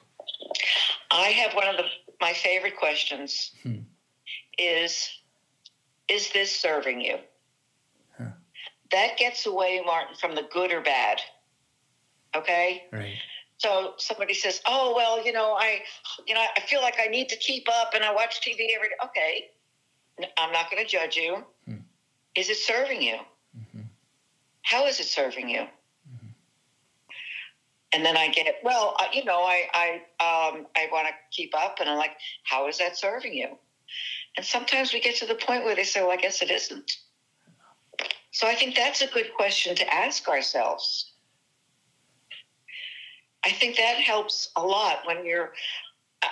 I 1.12 1.28
have 1.28 1.54
one 1.54 1.68
of 1.68 1.78
the, 1.78 1.84
my 2.20 2.34
favorite 2.34 2.78
questions 2.78 3.52
hmm. 3.64 3.82
is 4.58 5.10
is 6.08 6.32
this 6.32 6.52
serving 6.52 7.02
you? 7.02 7.18
Huh. 8.18 8.32
that 8.92 9.18
gets 9.18 9.46
away 9.46 9.82
martin 9.86 10.16
from 10.20 10.34
the 10.34 10.48
good 10.52 10.74
or 10.74 10.82
bad 10.82 11.22
okay? 12.36 12.84
Right 12.92 13.18
so 13.60 13.94
somebody 13.98 14.34
says, 14.34 14.62
"Oh 14.66 14.94
well, 14.96 15.24
you 15.24 15.34
know, 15.34 15.54
I, 15.54 15.82
you 16.26 16.34
know, 16.34 16.44
I 16.56 16.62
feel 16.62 16.82
like 16.82 16.96
I 17.00 17.08
need 17.08 17.30
to 17.30 17.36
keep 17.36 17.68
up, 17.70 17.94
and 17.94 18.04
I 18.04 18.14
watch 18.14 18.42
TV 18.42 18.70
every 18.74 18.90
day." 18.90 18.96
Okay, 19.04 19.50
I'm 20.38 20.52
not 20.52 20.72
going 20.72 20.84
to 20.84 20.90
judge 20.90 21.18
you. 21.18 21.44
Hmm. 21.66 21.76
Is 22.36 22.50
it 22.50 22.58
serving 22.58 23.02
you? 23.02 23.18
Mm-hmm. 23.58 23.82
How 24.62 24.86
is 24.88 25.02
it 25.02 25.08
serving 25.08 25.50
you? 25.50 25.60
Mm-hmm. 25.60 26.28
And 27.92 28.06
then 28.06 28.16
I 28.16 28.30
get, 28.30 28.48
well, 28.64 28.96
uh, 28.98 29.08
you 29.12 29.26
know, 29.26 29.42
I 29.42 29.68
I 29.74 30.52
um, 30.56 30.66
I 30.78 30.88
want 30.92 31.08
to 31.08 31.14
keep 31.32 31.54
up, 31.56 31.78
and 31.82 31.90
I'm 31.90 31.98
like, 31.98 32.16
how 32.46 32.70
is 32.70 32.78
that 32.78 32.98
serving 32.98 33.34
you? 33.34 33.58
And 34.38 34.46
sometimes 34.46 34.94
we 34.94 35.02
get 35.02 35.18
to 35.18 35.26
the 35.26 35.36
point 35.36 35.66
where 35.66 35.76
they 35.76 35.84
say, 35.84 36.02
well, 36.02 36.12
I 36.12 36.18
guess 36.18 36.42
it 36.42 36.50
isn't. 36.50 36.94
So 38.32 38.48
I 38.48 38.56
think 38.56 38.76
that's 38.76 39.02
a 39.02 39.08
good 39.08 39.34
question 39.36 39.76
to 39.76 39.94
ask 39.94 40.30
ourselves 40.30 41.09
I 43.46 43.52
think 43.52 43.78
that 43.78 43.98
helps 43.98 44.50
a 44.56 44.66
lot 44.66 45.00
when 45.06 45.26
you're, 45.26 45.54
uh, 46.24 46.28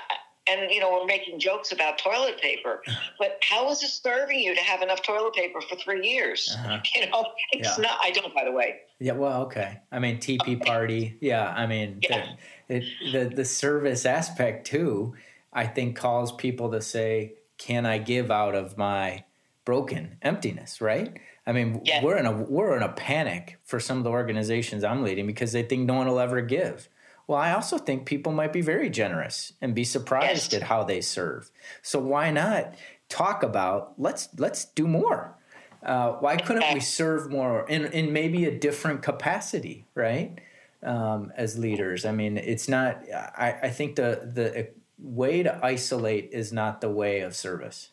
and 0.49 0.71
you 0.71 0.79
know, 0.79 0.91
we're 0.91 1.05
making 1.05 1.39
jokes 1.39 1.71
about 1.71 1.97
toilet 1.97 2.39
paper, 2.41 2.81
but 3.19 3.39
how 3.41 3.69
is 3.69 3.83
it 3.83 3.89
serving 3.89 4.39
you 4.39 4.55
to 4.55 4.61
have 4.61 4.81
enough 4.81 5.01
toilet 5.01 5.33
paper 5.33 5.61
for 5.61 5.75
three 5.75 6.07
years? 6.07 6.55
Uh-huh. 6.57 6.79
You 6.95 7.09
know, 7.09 7.25
it's 7.51 7.77
yeah. 7.77 7.83
not. 7.83 7.99
I 8.01 8.11
don't, 8.11 8.33
by 8.33 8.43
the 8.45 8.51
way. 8.51 8.79
Yeah. 8.99 9.13
Well, 9.13 9.43
okay. 9.43 9.79
I 9.91 9.99
mean, 9.99 10.17
TP 10.17 10.63
party. 10.65 11.17
Yeah. 11.21 11.53
I 11.55 11.67
mean, 11.67 11.99
yeah. 12.01 12.33
The, 12.67 12.77
it, 12.77 12.83
the 13.11 13.35
the 13.35 13.45
service 13.45 14.05
aspect 14.05 14.67
too. 14.67 15.15
I 15.53 15.65
think 15.65 15.95
calls 15.95 16.31
people 16.31 16.71
to 16.71 16.81
say, 16.81 17.33
"Can 17.57 17.85
I 17.85 17.97
give 17.97 18.31
out 18.31 18.55
of 18.55 18.77
my 18.77 19.23
broken 19.65 20.17
emptiness?" 20.21 20.81
Right. 20.81 21.19
I 21.45 21.53
mean, 21.53 21.81
yeah. 21.85 22.03
we're 22.03 22.17
in 22.17 22.25
a 22.25 22.31
we're 22.31 22.75
in 22.75 22.83
a 22.83 22.89
panic 22.89 23.57
for 23.63 23.79
some 23.79 23.97
of 23.97 24.03
the 24.03 24.09
organizations 24.09 24.83
I'm 24.83 25.03
leading 25.03 25.25
because 25.25 25.53
they 25.53 25.63
think 25.63 25.85
no 25.85 25.93
one 25.93 26.07
will 26.07 26.19
ever 26.19 26.41
give. 26.41 26.89
Well, 27.27 27.37
I 27.37 27.51
also 27.51 27.77
think 27.77 28.05
people 28.05 28.31
might 28.31 28.53
be 28.53 28.61
very 28.61 28.89
generous 28.89 29.53
and 29.61 29.75
be 29.75 29.83
surprised 29.83 30.53
yes. 30.53 30.61
at 30.61 30.67
how 30.67 30.83
they 30.83 31.01
serve. 31.01 31.51
So 31.81 31.99
why 31.99 32.31
not 32.31 32.73
talk 33.09 33.43
about 33.43 33.93
let's 33.97 34.29
let's 34.37 34.65
do 34.65 34.87
more? 34.87 35.35
Uh, 35.83 36.13
why 36.13 36.37
couldn't 36.37 36.73
we 36.73 36.79
serve 36.79 37.29
more 37.29 37.67
in 37.67 37.85
in 37.87 38.13
maybe 38.13 38.45
a 38.45 38.57
different 38.57 39.01
capacity, 39.01 39.85
right? 39.93 40.39
Um, 40.83 41.33
as 41.35 41.57
leaders, 41.57 42.05
I 42.05 42.11
mean, 42.11 42.37
it's 42.37 42.69
not. 42.69 43.03
I, 43.11 43.57
I 43.63 43.69
think 43.69 43.97
the 43.97 44.29
the 44.33 44.69
way 44.97 45.43
to 45.43 45.59
isolate 45.63 46.29
is 46.31 46.53
not 46.53 46.81
the 46.81 46.89
way 46.89 47.21
of 47.21 47.35
service. 47.35 47.89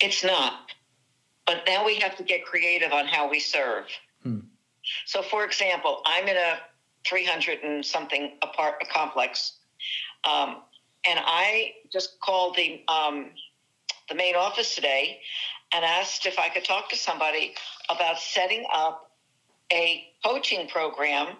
It's 0.00 0.24
not. 0.24 0.72
But 1.46 1.62
now 1.66 1.84
we 1.84 1.96
have 1.96 2.16
to 2.16 2.22
get 2.22 2.44
creative 2.44 2.92
on 2.92 3.06
how 3.06 3.28
we 3.28 3.40
serve. 3.40 3.84
Hmm. 4.22 4.40
So, 5.06 5.22
for 5.22 5.44
example, 5.44 6.02
I'm 6.06 6.28
in 6.28 6.36
a 6.36 6.58
300 7.06 7.60
and 7.62 7.84
something 7.84 8.32
apart 8.42 8.82
a 8.82 8.86
complex. 8.86 9.58
Um, 10.24 10.62
and 11.06 11.18
I 11.22 11.74
just 11.92 12.20
called 12.20 12.56
the 12.56 12.82
um, 12.88 13.30
the 14.08 14.14
main 14.14 14.34
office 14.34 14.74
today 14.74 15.20
and 15.72 15.84
asked 15.84 16.26
if 16.26 16.38
I 16.38 16.48
could 16.48 16.64
talk 16.64 16.88
to 16.90 16.96
somebody 16.96 17.54
about 17.90 18.18
setting 18.18 18.64
up 18.72 19.10
a 19.72 20.08
coaching 20.24 20.66
program 20.68 21.36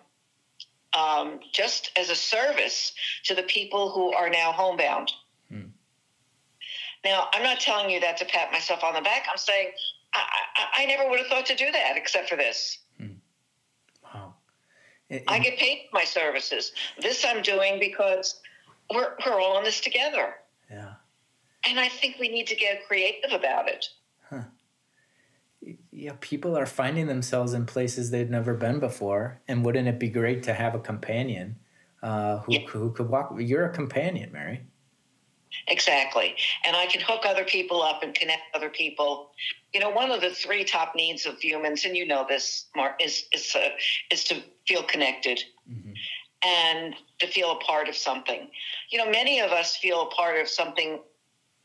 um, 0.92 1.40
just 1.52 1.90
as 1.96 2.10
a 2.10 2.14
service 2.14 2.92
to 3.24 3.34
the 3.34 3.42
people 3.42 3.90
who 3.90 4.12
are 4.12 4.28
now 4.28 4.52
homebound. 4.52 5.12
Hmm. 5.48 5.68
Now, 7.04 7.28
I'm 7.32 7.42
not 7.42 7.60
telling 7.60 7.90
you 7.90 8.00
that 8.00 8.16
to 8.18 8.24
pat 8.26 8.52
myself 8.52 8.84
on 8.84 8.94
the 8.94 9.00
back. 9.00 9.26
I'm 9.30 9.38
saying 9.38 9.70
I, 10.14 10.20
I, 10.56 10.82
I 10.82 10.86
never 10.86 11.08
would 11.08 11.18
have 11.18 11.28
thought 11.28 11.46
to 11.46 11.54
do 11.54 11.70
that 11.70 11.96
except 11.96 12.28
for 12.28 12.36
this. 12.36 12.78
I 15.26 15.38
get 15.38 15.58
paid 15.58 15.86
for 15.90 15.96
my 15.96 16.04
services. 16.04 16.72
This 17.00 17.24
I'm 17.24 17.42
doing 17.42 17.78
because 17.80 18.40
we're, 18.92 19.14
we're 19.24 19.40
all 19.40 19.58
in 19.58 19.64
this 19.64 19.80
together. 19.80 20.34
Yeah. 20.70 20.94
And 21.64 21.80
I 21.80 21.88
think 21.88 22.16
we 22.18 22.28
need 22.28 22.46
to 22.48 22.56
get 22.56 22.86
creative 22.86 23.32
about 23.32 23.68
it. 23.68 23.86
Huh. 24.28 24.42
Yeah, 25.90 26.12
people 26.20 26.56
are 26.56 26.66
finding 26.66 27.06
themselves 27.06 27.52
in 27.52 27.66
places 27.66 28.10
they've 28.10 28.30
never 28.30 28.54
been 28.54 28.80
before. 28.80 29.40
And 29.48 29.64
wouldn't 29.64 29.88
it 29.88 29.98
be 29.98 30.08
great 30.08 30.42
to 30.44 30.54
have 30.54 30.74
a 30.74 30.78
companion 30.78 31.56
uh, 32.02 32.38
who, 32.40 32.52
yeah. 32.52 32.66
who 32.68 32.92
could 32.92 33.08
walk? 33.08 33.34
You're 33.38 33.64
a 33.64 33.72
companion, 33.72 34.30
Mary. 34.32 34.62
Exactly. 35.66 36.36
And 36.64 36.76
I 36.76 36.86
can 36.86 37.00
hook 37.00 37.22
other 37.26 37.44
people 37.44 37.82
up 37.82 38.02
and 38.02 38.14
connect 38.14 38.42
other 38.54 38.68
people. 38.68 39.30
You 39.72 39.80
know, 39.80 39.90
one 39.90 40.10
of 40.10 40.20
the 40.20 40.30
three 40.30 40.64
top 40.64 40.94
needs 40.94 41.26
of 41.26 41.38
humans, 41.40 41.84
and 41.84 41.96
you 41.96 42.06
know 42.06 42.26
this, 42.28 42.66
Mark, 42.76 43.02
is 43.02 43.24
is 43.32 43.54
uh, 43.56 43.70
is 44.10 44.24
to 44.24 44.42
feel 44.68 44.82
connected 44.82 45.42
mm-hmm. 45.68 45.92
and 46.42 46.94
to 47.18 47.26
feel 47.26 47.52
a 47.52 47.58
part 47.60 47.88
of 47.88 47.96
something. 47.96 48.48
You 48.90 48.98
know, 48.98 49.10
many 49.10 49.40
of 49.40 49.50
us 49.50 49.76
feel 49.76 50.02
a 50.02 50.10
part 50.10 50.38
of 50.38 50.48
something 50.48 51.00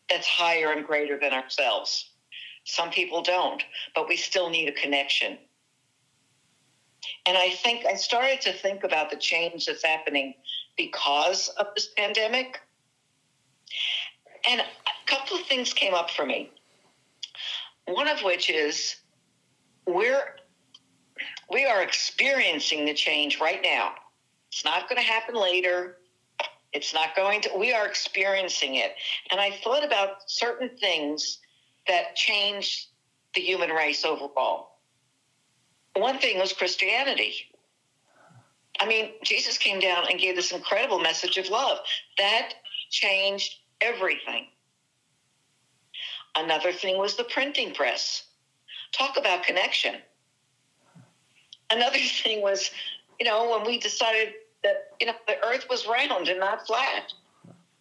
that's 0.10 0.26
higher 0.28 0.72
and 0.72 0.86
greater 0.86 1.20
than 1.20 1.34
ourselves. 1.34 2.12
Some 2.64 2.90
people 2.90 3.22
don't, 3.22 3.62
but 3.94 4.08
we 4.08 4.16
still 4.16 4.50
need 4.50 4.70
a 4.70 4.72
connection. 4.72 5.38
And 7.26 7.38
I 7.38 7.50
think 7.50 7.86
I 7.86 7.96
started 7.96 8.40
to 8.42 8.54
think 8.54 8.86
about 8.86 9.10
the 9.10 9.18
change 9.18 9.66
that's 9.66 9.84
happening 9.84 10.36
because 10.78 11.50
of 11.50 11.68
this 11.76 11.90
pandemic 11.98 12.62
and 14.50 14.62
a 14.62 14.66
couple 15.06 15.38
of 15.38 15.46
things 15.46 15.74
came 15.74 15.94
up 15.94 16.10
for 16.10 16.26
me. 16.26 16.52
One 17.86 18.08
of 18.08 18.22
which 18.22 18.50
is 18.50 18.96
we're 19.86 20.36
we 21.54 21.66
are 21.66 21.82
experiencing 21.82 22.86
the 22.86 22.94
change 22.94 23.40
right 23.40 23.62
now. 23.64 23.94
It's 24.52 24.66
not 24.66 24.90
going 24.90 25.02
to 25.02 25.08
happen 25.08 25.36
later. 25.36 25.98
It's 26.74 26.94
not 26.94 27.16
going 27.16 27.42
to 27.42 27.52
we 27.58 27.72
are 27.72 27.86
experiencing 27.86 28.76
it. 28.76 28.96
And 29.32 29.40
I 29.40 29.52
thought 29.64 29.86
about 29.86 30.30
certain 30.30 30.70
things 30.78 31.40
that 31.88 32.16
changed 32.16 32.88
the 33.36 33.42
human 33.42 33.70
race 33.70 34.04
overall. 34.04 34.80
One 35.96 36.18
thing 36.20 36.40
was 36.40 36.54
Christianity. 36.54 37.34
I 38.80 38.88
mean, 38.88 39.12
Jesus 39.24 39.58
came 39.58 39.80
down 39.80 40.06
and 40.10 40.20
gave 40.20 40.36
this 40.36 40.52
incredible 40.52 41.00
message 41.00 41.38
of 41.38 41.50
love. 41.50 41.78
That 42.18 42.54
changed 42.90 43.60
everything. 43.80 44.48
Another 46.36 46.74
thing 46.74 46.98
was 46.98 47.16
the 47.16 47.24
printing 47.24 47.76
press. 47.76 48.24
Talk 48.92 49.18
about 49.18 49.44
connection. 49.44 49.96
Another 51.76 51.98
thing 52.24 52.42
was, 52.42 52.72
you 53.20 53.26
know, 53.26 53.50
when 53.50 53.66
we 53.66 53.80
decided 53.80 54.34
that, 54.64 54.94
you 55.00 55.08
know, 55.08 55.14
the 55.28 55.44
earth 55.46 55.68
was 55.70 55.88
round 55.88 56.28
and 56.28 56.40
not 56.40 56.66
flat. 56.66 57.12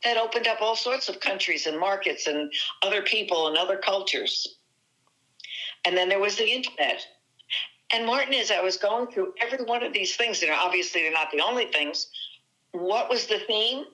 That 0.05 0.17
opened 0.17 0.49
up 0.49 0.61
all 0.61 0.75
sorts 0.75 1.09
of 1.09 1.21
countries 1.21 1.67
and 1.67 1.79
markets 1.79 2.27
and 2.27 2.53
other 2.83 3.03
people 3.03 3.47
and 3.47 3.57
other 3.57 3.77
cultures. 3.77 4.59
And 5.85 5.97
then 5.97 6.09
there 6.09 6.19
was 6.19 6.37
the 6.37 6.49
internet. 6.49 7.07
And 7.93 8.05
Martin, 8.05 8.35
as 8.35 8.51
I 8.51 8.61
was 8.63 8.77
going 8.77 9.13
through 9.13 9.35
every 9.41 9.65
one 9.65 9.85
of 9.85 9.93
these 9.93 10.17
things, 10.17 10.43
and 10.43 10.51
obviously 10.51 11.03
they're 11.03 11.13
not 11.13 11.31
the 11.31 11.41
only 11.41 11.67
things, 11.67 12.09
what 12.73 13.09
was 13.09 13.27
the 13.27 13.39
theme? 13.47 13.85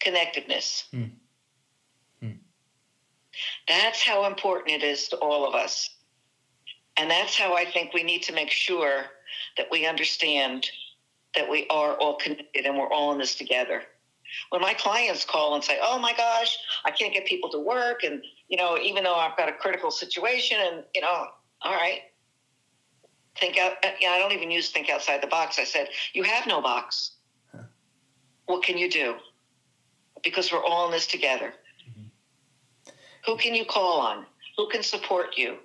connectedness. 0.00 0.88
Mm. 0.92 1.10
Mm. 2.22 2.38
That's 3.68 4.02
how 4.02 4.26
important 4.26 4.82
it 4.82 4.82
is 4.82 5.08
to 5.08 5.16
all 5.16 5.46
of 5.46 5.54
us. 5.54 5.90
And 6.96 7.10
that's 7.10 7.36
how 7.36 7.54
I 7.54 7.64
think 7.64 7.94
we 7.94 8.02
need 8.02 8.22
to 8.24 8.32
make 8.32 8.50
sure 8.50 9.04
that 9.56 9.66
we 9.70 9.86
understand 9.86 10.68
that 11.34 11.48
we 11.48 11.66
are 11.70 11.94
all 11.94 12.16
connected 12.16 12.66
and 12.66 12.76
we're 12.76 12.92
all 12.92 13.12
in 13.12 13.18
this 13.18 13.36
together. 13.36 13.82
When 14.50 14.60
my 14.60 14.74
clients 14.74 15.24
call 15.24 15.54
and 15.54 15.64
say, 15.64 15.78
"Oh 15.82 15.98
my 15.98 16.12
gosh, 16.12 16.56
I 16.84 16.90
can't 16.90 17.12
get 17.12 17.26
people 17.26 17.50
to 17.50 17.58
work," 17.58 18.04
and 18.04 18.22
you 18.48 18.56
know, 18.56 18.78
even 18.78 19.02
though 19.02 19.14
I've 19.16 19.36
got 19.36 19.48
a 19.48 19.52
critical 19.52 19.90
situation, 19.90 20.56
and 20.60 20.84
you 20.94 21.00
know, 21.00 21.26
all 21.62 21.74
right, 21.74 22.02
think 23.40 23.58
out. 23.58 23.72
Uh, 23.84 23.90
yeah, 24.00 24.10
I 24.10 24.18
don't 24.18 24.32
even 24.32 24.50
use 24.50 24.70
think 24.70 24.88
outside 24.88 25.22
the 25.22 25.26
box. 25.26 25.58
I 25.58 25.64
said, 25.64 25.88
you 26.12 26.22
have 26.22 26.46
no 26.46 26.60
box. 26.60 27.12
Huh. 27.52 27.62
What 28.46 28.62
can 28.62 28.78
you 28.78 28.90
do? 28.90 29.16
Because 30.22 30.52
we're 30.52 30.64
all 30.64 30.86
in 30.86 30.92
this 30.92 31.06
together. 31.06 31.54
Mm-hmm. 31.88 32.92
Who 33.26 33.36
can 33.36 33.54
you 33.54 33.64
call 33.64 34.00
on? 34.00 34.26
Who 34.56 34.68
can 34.68 34.82
support 34.82 35.36
you? 35.36 35.56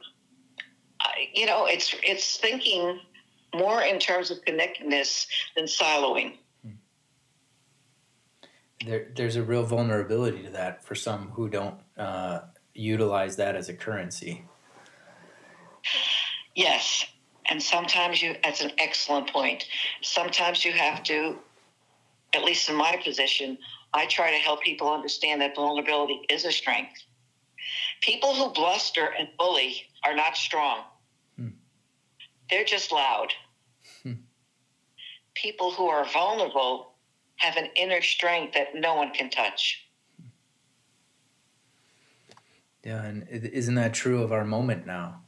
You 1.33 1.45
know, 1.45 1.65
it's 1.65 1.95
it's 2.03 2.37
thinking 2.37 2.99
more 3.53 3.81
in 3.81 3.99
terms 3.99 4.31
of 4.31 4.43
connectedness 4.45 5.27
than 5.55 5.65
siloing. 5.65 6.37
There, 8.85 9.07
there's 9.15 9.35
a 9.35 9.43
real 9.43 9.63
vulnerability 9.63 10.43
to 10.43 10.49
that 10.51 10.83
for 10.83 10.95
some 10.95 11.29
who 11.29 11.49
don't 11.49 11.79
uh, 11.97 12.41
utilize 12.73 13.37
that 13.37 13.55
as 13.55 13.69
a 13.69 13.73
currency. 13.73 14.45
Yes, 16.55 17.05
and 17.47 17.61
sometimes 17.61 18.21
you, 18.21 18.35
that's 18.43 18.61
an 18.61 18.71
excellent 18.77 19.31
point. 19.31 19.65
Sometimes 20.01 20.63
you 20.63 20.71
have 20.71 21.03
to, 21.03 21.37
at 22.33 22.43
least 22.43 22.69
in 22.69 22.75
my 22.75 22.99
position, 23.03 23.57
I 23.93 24.05
try 24.07 24.31
to 24.31 24.37
help 24.37 24.61
people 24.61 24.91
understand 24.91 25.41
that 25.41 25.55
vulnerability 25.55 26.21
is 26.29 26.45
a 26.45 26.51
strength. 26.51 27.01
People 28.01 28.35
who 28.35 28.51
bluster 28.53 29.09
and 29.17 29.29
bully 29.37 29.83
are 30.03 30.15
not 30.15 30.37
strong. 30.37 30.83
They're 32.49 32.63
just 32.65 32.91
loud. 32.91 33.33
Hmm. 34.03 34.13
People 35.33 35.71
who 35.71 35.87
are 35.87 36.05
vulnerable 36.05 36.93
have 37.37 37.57
an 37.57 37.69
inner 37.75 38.01
strength 38.01 38.53
that 38.53 38.75
no 38.75 38.95
one 38.95 39.11
can 39.11 39.29
touch. 39.29 39.85
Yeah, 42.83 43.03
and 43.03 43.27
isn't 43.29 43.75
that 43.75 43.93
true 43.93 44.21
of 44.21 44.31
our 44.31 44.45
moment 44.45 44.85
now? 44.85 45.21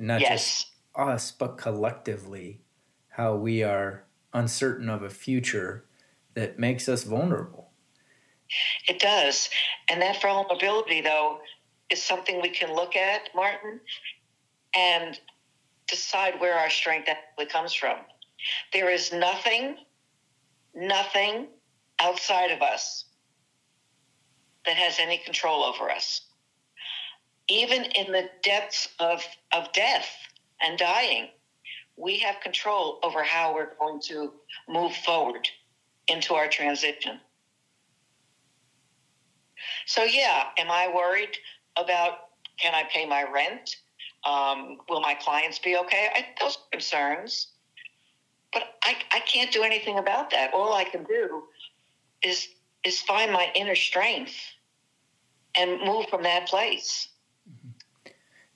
Not 0.00 0.20
yes. 0.20 0.30
just 0.30 0.70
us, 0.96 1.30
but 1.30 1.56
collectively, 1.56 2.62
how 3.10 3.36
we 3.36 3.62
are 3.62 4.04
uncertain 4.32 4.88
of 4.88 5.02
a 5.02 5.10
future 5.10 5.84
that 6.34 6.58
makes 6.58 6.88
us 6.88 7.04
vulnerable. 7.04 7.70
It 8.88 8.98
does. 8.98 9.48
And 9.88 10.02
that 10.02 10.20
vulnerability, 10.20 11.00
though, 11.00 11.38
is 11.90 12.02
something 12.02 12.42
we 12.42 12.50
can 12.50 12.74
look 12.74 12.96
at, 12.96 13.28
Martin, 13.34 13.80
and 14.74 15.18
decide 15.88 16.40
where 16.40 16.54
our 16.54 16.70
strength 16.70 17.08
actually 17.08 17.46
comes 17.46 17.72
from. 17.72 17.98
There 18.72 18.90
is 18.90 19.12
nothing, 19.12 19.76
nothing 20.74 21.48
outside 22.00 22.50
of 22.50 22.62
us 22.62 23.04
that 24.64 24.76
has 24.76 24.98
any 24.98 25.18
control 25.18 25.64
over 25.64 25.90
us. 25.90 26.22
Even 27.48 27.84
in 27.84 28.12
the 28.12 28.28
depths 28.42 28.88
of, 28.98 29.24
of 29.52 29.72
death, 29.72 30.08
and 30.60 30.78
dying, 30.78 31.28
we 31.96 32.18
have 32.18 32.40
control 32.40 32.98
over 33.02 33.22
how 33.22 33.54
we're 33.54 33.74
going 33.78 34.00
to 34.00 34.32
move 34.68 34.94
forward 34.94 35.48
into 36.08 36.34
our 36.34 36.48
transition. 36.48 37.20
So, 39.86 40.04
yeah, 40.04 40.44
am 40.58 40.70
I 40.70 40.92
worried 40.94 41.36
about 41.76 42.18
can 42.58 42.74
I 42.74 42.84
pay 42.84 43.06
my 43.06 43.24
rent? 43.30 43.76
Um, 44.26 44.78
will 44.88 45.00
my 45.00 45.14
clients 45.14 45.58
be 45.58 45.76
okay? 45.76 46.08
I, 46.14 46.26
those 46.40 46.58
concerns. 46.72 47.48
But 48.52 48.64
I, 48.82 48.96
I 49.12 49.20
can't 49.20 49.52
do 49.52 49.62
anything 49.62 49.98
about 49.98 50.30
that. 50.30 50.52
All 50.52 50.72
I 50.72 50.84
can 50.84 51.04
do 51.04 51.44
is 52.22 52.48
is 52.84 53.00
find 53.00 53.32
my 53.32 53.50
inner 53.54 53.74
strength 53.74 54.34
and 55.56 55.80
move 55.82 56.06
from 56.08 56.22
that 56.22 56.46
place. 56.46 57.08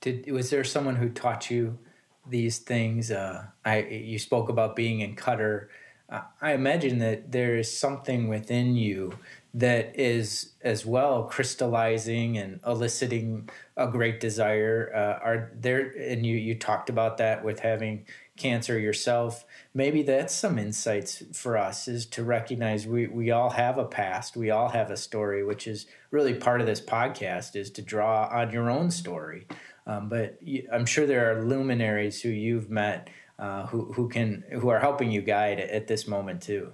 Did 0.01 0.31
was 0.31 0.51
there 0.51 0.65
someone 0.65 0.97
who 0.97 1.09
taught 1.09 1.51
you 1.51 1.79
these 2.27 2.59
things. 2.59 3.11
Uh, 3.11 3.47
I 3.65 3.83
you 3.83 4.19
spoke 4.19 4.49
about 4.49 4.77
being 4.77 5.01
in 5.01 5.17
Qatar. 5.17 5.69
Uh, 6.09 6.23
I 6.41 6.53
imagine 6.53 6.99
that 6.99 7.31
there 7.33 7.57
is 7.57 7.77
something 7.77 8.29
within 8.29 8.75
you 8.77 9.13
that 9.53 9.99
is 9.99 10.53
as 10.63 10.87
well 10.87 11.25
crystallizing 11.25 12.39
and 12.39 12.61
eliciting 12.67 13.49
a 13.77 13.89
great 13.89 14.21
desire. 14.21 14.93
Uh, 14.95 15.25
are 15.25 15.53
there? 15.55 15.93
And 15.99 16.25
you 16.25 16.37
you 16.37 16.55
talked 16.55 16.89
about 16.89 17.19
that 17.19 17.45
with 17.45 17.61
having 17.61 18.07
cancer 18.37 18.79
yourself. 18.79 19.45
Maybe 19.75 20.03
that's 20.03 20.35
some 20.35 20.59
insights 20.59 21.23
for 21.35 21.59
us 21.59 21.87
is 21.87 22.07
to 22.07 22.25
recognize 22.25 22.87
we, 22.87 23.07
we 23.07 23.31
all 23.31 23.51
have 23.51 23.77
a 23.77 23.85
past. 23.85 24.35
We 24.35 24.51
all 24.51 24.71
have 24.71 24.91
a 24.91 24.97
story, 24.97 25.45
which 25.45 25.67
is 25.67 25.87
really 26.11 26.35
part 26.35 26.63
of 26.63 26.67
this 26.67 26.81
podcast 26.81 27.55
is 27.55 27.71
to 27.73 27.83
draw 27.83 28.29
on 28.33 28.51
your 28.51 28.71
own 28.71 28.91
story. 28.91 29.47
Um, 29.87 30.09
but 30.09 30.39
I'm 30.73 30.87
sure 30.87 31.07
there 31.07 31.31
are 31.31 31.45
luminaries 31.45 32.23
who 32.23 32.31
you've 32.31 32.71
met 32.71 33.11
uh, 33.39 33.67
who 33.67 33.93
who 33.93 34.09
can 34.09 34.45
who 34.53 34.69
are 34.69 34.79
helping 34.79 35.11
you 35.11 35.23
guide 35.23 35.59
at 35.61 35.87
this 35.87 36.07
moment 36.07 36.43
too. 36.43 36.73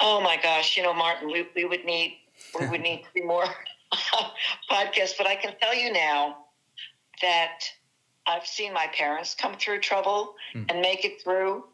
Oh 0.00 0.20
my 0.20 0.36
gosh, 0.42 0.76
you 0.76 0.82
know, 0.82 0.94
Martin, 0.94 1.28
we, 1.28 1.46
we 1.54 1.64
would 1.64 1.84
need 1.84 2.18
we 2.58 2.66
would 2.66 2.82
need 2.82 3.04
three 3.12 3.22
more 3.22 3.44
podcasts, 4.70 5.14
but 5.16 5.26
I 5.26 5.36
can 5.36 5.54
tell 5.60 5.74
you 5.74 5.92
now 5.92 6.36
that 7.22 7.60
I've 8.26 8.46
seen 8.46 8.72
my 8.72 8.88
parents 8.88 9.34
come 9.34 9.54
through 9.54 9.80
trouble 9.80 10.34
hmm. 10.52 10.64
and 10.68 10.80
make 10.80 11.04
it 11.04 11.22
through. 11.22 11.64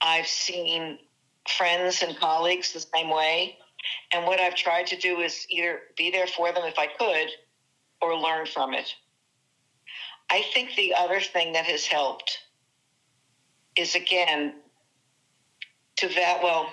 I've 0.00 0.26
seen 0.26 0.98
friends 1.56 2.02
and 2.02 2.16
colleagues 2.18 2.72
the 2.72 2.84
same 2.94 3.10
way. 3.10 3.58
And 4.12 4.26
what 4.26 4.40
I've 4.40 4.54
tried 4.54 4.86
to 4.88 4.96
do 4.96 5.20
is 5.20 5.46
either 5.48 5.80
be 5.96 6.10
there 6.10 6.26
for 6.26 6.52
them 6.52 6.64
if 6.64 6.78
I 6.78 6.86
could 6.86 7.28
or 8.00 8.16
learn 8.16 8.46
from 8.46 8.74
it. 8.74 8.92
I 10.30 10.42
think 10.52 10.74
the 10.74 10.94
other 10.94 11.20
thing 11.20 11.52
that 11.52 11.64
has 11.64 11.86
helped 11.86 12.38
is 13.76 13.94
again 13.94 14.54
to 15.96 16.08
that 16.08 16.42
well 16.42 16.70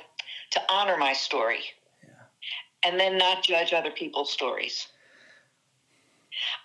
to 0.52 0.62
honor 0.70 0.98
my 0.98 1.14
story 1.14 1.62
yeah. 2.04 2.90
and 2.90 3.00
then 3.00 3.18
not 3.18 3.44
judge 3.44 3.74
other 3.74 3.92
people's 3.92 4.32
stories. 4.32 4.88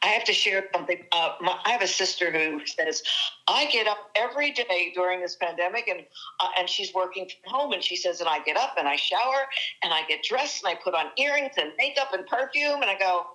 I 0.03 0.09
have 0.09 0.25
to 0.25 0.33
share 0.33 0.65
something. 0.75 1.05
Uh, 1.13 1.35
my, 1.41 1.57
I 1.65 1.71
have 1.71 1.83
a 1.83 1.87
sister 1.87 2.33
who 2.33 2.61
says, 2.67 3.03
"I 3.47 3.67
get 3.67 3.87
up 3.87 4.11
every 4.17 4.51
day 4.51 4.93
during 4.95 5.21
this 5.21 5.37
pandemic, 5.37 5.87
and 5.87 6.01
uh, 6.41 6.49
and 6.59 6.69
she's 6.69 6.93
working 6.93 7.29
from 7.29 7.53
home, 7.53 7.73
and 7.73 7.83
she 7.83 7.95
says, 7.95 8.21
and 8.21 8.29
I 8.29 8.41
get 8.41 8.57
up 8.57 8.75
and 8.79 8.89
I 8.89 8.97
shower 8.97 9.47
and 9.85 9.93
I 9.93 10.03
get 10.09 10.25
dressed 10.25 10.65
and 10.65 10.77
I 10.77 10.81
put 10.83 10.95
on 10.95 11.07
earrings 11.19 11.53
and 11.57 11.71
makeup 11.79 12.13
and 12.13 12.27
perfume, 12.27 12.83
and 12.83 12.91
I 12.91 12.99
go, 12.99 13.27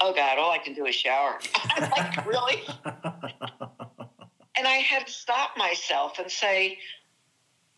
oh 0.00 0.12
God, 0.12 0.38
all 0.38 0.50
I 0.50 0.58
can 0.58 0.74
do 0.74 0.86
is 0.86 0.94
shower. 0.94 1.38
I'm 1.54 1.90
like, 1.90 2.26
really? 2.26 2.62
and 4.56 4.66
I 4.66 4.76
had 4.76 5.06
to 5.06 5.12
stop 5.12 5.56
myself 5.56 6.18
and 6.18 6.30
say, 6.30 6.78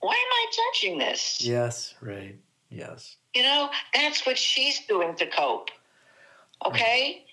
why 0.01 0.13
am 0.13 0.17
I 0.17 0.47
judging 0.53 0.99
this? 0.99 1.39
Yes, 1.41 1.95
right. 2.01 2.37
Yes. 2.71 3.17
You 3.35 3.43
know, 3.43 3.71
that's 3.95 4.27
what 4.27 4.39
she's 4.39 4.87
doing 4.87 5.15
to 5.17 5.27
cope. 5.27 5.71
Okay? 6.65 7.25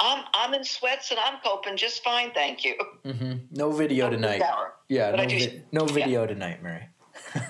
I'm 0.00 0.24
I'm 0.34 0.54
in 0.54 0.64
sweats 0.64 1.10
and 1.10 1.20
I'm 1.20 1.38
coping 1.44 1.76
just 1.76 2.02
fine, 2.02 2.32
thank 2.32 2.64
you. 2.64 2.74
Mm-hmm. 3.04 3.32
No 3.52 3.70
video 3.70 4.10
tonight. 4.10 4.42
Yeah, 4.88 5.10
no, 5.12 5.26
vi- 5.26 5.62
no, 5.72 5.84
video 5.84 6.22
yeah. 6.22 6.26
tonight, 6.26 6.62
Mary. 6.62 6.88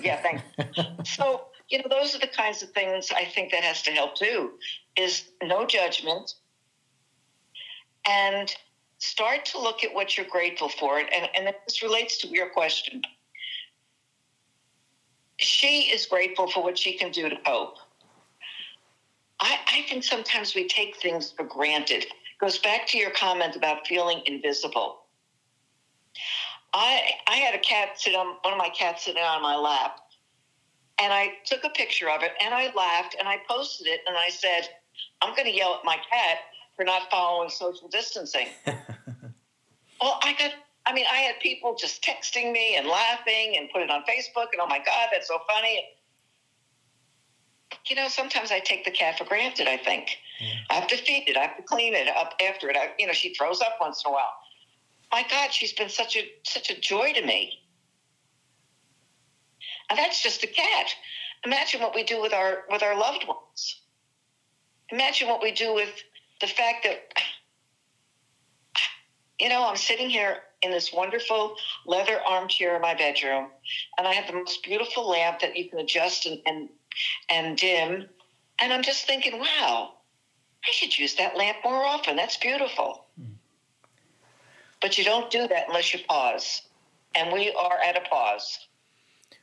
yeah, 0.00 0.20
thanks. 0.22 0.42
so, 1.16 1.46
you 1.68 1.78
know, 1.78 1.84
those 1.88 2.14
are 2.14 2.18
the 2.18 2.26
kinds 2.26 2.62
of 2.62 2.70
things 2.70 3.10
I 3.14 3.24
think 3.24 3.52
that 3.52 3.62
has 3.64 3.82
to 3.82 3.90
help 3.90 4.16
too. 4.16 4.52
Is 4.96 5.24
no 5.42 5.66
judgment, 5.66 6.34
and 8.06 8.54
start 8.98 9.44
to 9.46 9.60
look 9.60 9.82
at 9.82 9.92
what 9.92 10.16
you're 10.16 10.26
grateful 10.26 10.68
for. 10.68 10.98
And, 10.98 11.10
and 11.34 11.54
this 11.66 11.82
relates 11.82 12.18
to 12.18 12.28
your 12.28 12.50
question. 12.50 13.02
She 15.38 15.90
is 15.92 16.06
grateful 16.06 16.48
for 16.50 16.62
what 16.62 16.78
she 16.78 16.92
can 16.96 17.10
do 17.10 17.28
to 17.28 17.36
cope. 17.44 17.76
I, 19.40 19.58
I 19.66 19.82
think 19.88 20.04
sometimes 20.04 20.54
we 20.54 20.68
take 20.68 20.96
things 20.96 21.32
for 21.32 21.44
granted. 21.44 22.04
It 22.04 22.12
goes 22.40 22.58
back 22.58 22.86
to 22.88 22.98
your 22.98 23.10
comment 23.10 23.56
about 23.56 23.86
feeling 23.86 24.22
invisible. 24.26 25.00
I 26.74 27.02
I 27.26 27.36
had 27.36 27.54
a 27.54 27.58
cat 27.58 28.00
sit 28.00 28.14
on 28.14 28.36
one 28.42 28.52
of 28.52 28.58
my 28.58 28.68
cats 28.70 29.04
sitting 29.04 29.22
on 29.22 29.42
my 29.42 29.56
lap, 29.56 29.98
and 31.02 31.12
I 31.12 31.32
took 31.44 31.64
a 31.64 31.70
picture 31.70 32.08
of 32.08 32.22
it 32.22 32.32
and 32.42 32.54
I 32.54 32.72
laughed 32.74 33.16
and 33.18 33.26
I 33.28 33.38
posted 33.48 33.88
it 33.88 34.00
and 34.06 34.16
I 34.16 34.28
said, 34.30 34.68
I'm 35.20 35.34
going 35.34 35.50
to 35.50 35.54
yell 35.54 35.74
at 35.74 35.84
my 35.84 35.96
cat 35.96 36.38
for 36.76 36.84
not 36.84 37.10
following 37.10 37.50
social 37.50 37.88
distancing. 37.88 38.48
well, 38.66 40.20
I 40.22 40.34
got, 40.38 40.52
I 40.84 40.92
mean, 40.92 41.06
I 41.10 41.18
had 41.18 41.38
people 41.40 41.76
just 41.78 42.02
texting 42.02 42.52
me 42.52 42.76
and 42.76 42.86
laughing 42.86 43.56
and 43.56 43.70
put 43.70 43.82
it 43.82 43.90
on 43.90 44.02
Facebook 44.02 44.48
and, 44.52 44.60
oh 44.60 44.66
my 44.66 44.78
God, 44.78 45.08
that's 45.12 45.28
so 45.28 45.38
funny. 45.48 45.84
You 47.86 47.96
know, 47.96 48.08
sometimes 48.08 48.50
I 48.50 48.58
take 48.58 48.84
the 48.84 48.90
cat 48.90 49.18
for 49.18 49.24
granted, 49.24 49.68
I 49.68 49.76
think. 49.76 50.08
Yeah. 50.40 50.54
I 50.70 50.74
have 50.74 50.88
to 50.88 50.96
feed 50.96 51.28
it, 51.28 51.36
I 51.36 51.42
have 51.42 51.56
to 51.56 51.62
clean 51.62 51.94
it 51.94 52.08
up 52.08 52.34
after 52.46 52.68
it. 52.68 52.76
I, 52.76 52.90
you 52.98 53.06
know, 53.06 53.12
she 53.12 53.34
throws 53.34 53.60
up 53.60 53.76
once 53.80 54.02
in 54.04 54.10
a 54.10 54.12
while. 54.12 54.34
My 55.12 55.24
God, 55.28 55.52
she's 55.52 55.72
been 55.72 55.90
such 55.90 56.16
a 56.16 56.22
such 56.42 56.70
a 56.70 56.80
joy 56.80 57.12
to 57.12 57.24
me. 57.24 57.58
And 59.90 59.98
that's 59.98 60.22
just 60.22 60.42
a 60.42 60.46
cat. 60.46 60.86
Imagine 61.44 61.82
what 61.82 61.94
we 61.94 62.02
do 62.02 62.20
with 62.20 62.32
our 62.32 62.64
with 62.70 62.82
our 62.82 62.98
loved 62.98 63.26
ones. 63.28 63.82
Imagine 64.90 65.28
what 65.28 65.42
we 65.42 65.52
do 65.52 65.74
with 65.74 65.90
the 66.40 66.46
fact 66.46 66.84
that, 66.84 67.00
you 69.38 69.48
know, 69.48 69.66
I'm 69.66 69.76
sitting 69.76 70.08
here 70.08 70.38
in 70.62 70.70
this 70.70 70.92
wonderful 70.92 71.56
leather 71.86 72.20
armchair 72.26 72.76
in 72.76 72.82
my 72.82 72.94
bedroom, 72.94 73.48
and 73.98 74.06
I 74.06 74.12
have 74.12 74.26
the 74.26 74.34
most 74.34 74.62
beautiful 74.62 75.08
lamp 75.08 75.40
that 75.40 75.56
you 75.56 75.68
can 75.68 75.80
adjust 75.80 76.26
and 76.26 76.40
and, 76.46 76.68
and 77.28 77.56
dim. 77.56 78.08
And 78.60 78.72
I'm 78.72 78.82
just 78.82 79.06
thinking, 79.06 79.38
wow, 79.38 79.94
I 80.64 80.70
should 80.70 80.96
use 80.96 81.14
that 81.16 81.36
lamp 81.36 81.58
more 81.64 81.84
often. 81.84 82.16
That's 82.16 82.36
beautiful. 82.36 83.06
Mm. 83.20 83.34
But 84.80 84.98
you 84.98 85.04
don't 85.04 85.30
do 85.30 85.48
that 85.48 85.64
unless 85.68 85.92
you 85.92 86.00
pause. 86.08 86.62
And 87.14 87.32
we 87.32 87.52
are 87.52 87.78
at 87.84 87.96
a 87.96 88.08
pause. 88.08 88.68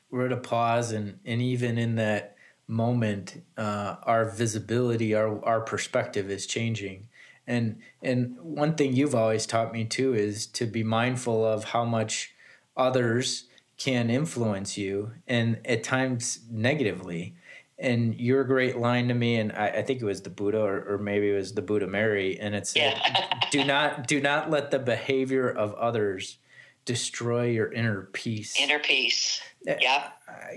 We're 0.09 0.25
at 0.25 0.31
a 0.31 0.37
pause, 0.37 0.91
and, 0.91 1.19
and 1.23 1.41
even 1.41 1.77
in 1.77 1.95
that 1.95 2.35
moment, 2.67 3.43
uh, 3.57 3.97
our 4.03 4.25
visibility, 4.25 5.13
our, 5.13 5.43
our 5.45 5.61
perspective 5.61 6.31
is 6.31 6.47
changing. 6.47 7.09
And, 7.49 7.79
and 8.01 8.37
one 8.39 8.75
thing 8.75 8.93
you've 8.93 9.15
always 9.15 9.45
taught 9.45 9.73
me 9.73 9.83
too 9.83 10.13
is 10.13 10.45
to 10.47 10.65
be 10.65 10.83
mindful 10.83 11.43
of 11.43 11.65
how 11.65 11.83
much 11.83 12.33
others 12.77 13.45
can 13.79 14.09
influence 14.09 14.77
you 14.77 15.11
and 15.27 15.57
at 15.65 15.83
times 15.83 16.41
negatively 16.51 17.33
and 17.79 18.13
your 18.19 18.43
great 18.43 18.77
line 18.77 19.07
to 19.07 19.13
me 19.13 19.37
and 19.37 19.53
i, 19.53 19.67
I 19.69 19.81
think 19.81 20.01
it 20.01 20.05
was 20.05 20.21
the 20.21 20.29
buddha 20.29 20.59
or, 20.59 20.95
or, 20.95 20.97
maybe 20.97 21.29
it 21.29 21.35
was 21.35 21.53
the 21.53 21.61
buddha 21.61 21.87
mary 21.87 22.37
and 22.39 22.53
it 22.53 22.67
said 22.67 22.99
yeah. 23.01 23.39
do 23.51 23.63
not 23.63 24.05
do 24.05 24.19
not 24.19 24.49
let 24.49 24.69
the 24.69 24.79
behavior 24.79 25.49
of 25.49 25.73
others 25.75 26.37
destroy 26.85 27.45
your 27.45 27.71
inner 27.71 28.09
peace 28.13 28.59
inner 28.59 28.79
peace 28.79 29.41
uh, 29.69 29.73
yeah 29.79 30.09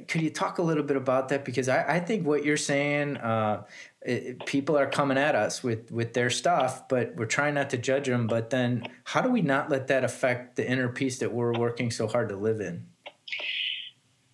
could 0.09 0.23
you 0.23 0.31
talk 0.31 0.59
a 0.59 0.63
little 0.63 0.83
bit 0.83 0.97
about 0.97 1.29
that 1.29 1.45
because 1.45 1.69
i, 1.69 1.97
I 1.97 2.01
think 2.01 2.27
what 2.27 2.45
you're 2.45 2.57
saying 2.57 3.17
uh, 3.19 3.65
it, 4.01 4.45
people 4.47 4.79
are 4.79 4.87
coming 4.87 5.19
at 5.19 5.35
us 5.35 5.63
with 5.63 5.91
with 5.91 6.15
their 6.15 6.31
stuff 6.31 6.89
but 6.89 7.15
we're 7.17 7.27
trying 7.27 7.55
not 7.55 7.71
to 7.71 7.79
judge 7.79 8.07
them 8.07 8.27
but 8.27 8.51
then 8.51 8.87
how 9.05 9.21
do 9.21 9.31
we 9.31 9.43
not 9.43 9.71
let 9.71 9.89
that 9.89 10.05
affect 10.05 10.57
the 10.57 10.69
inner 10.69 10.89
peace 10.89 11.19
that 11.19 11.33
we're 11.33 11.53
working 11.53 11.91
so 11.91 12.07
hard 12.07 12.29
to 12.29 12.37
live 12.37 12.61
in 12.61 12.87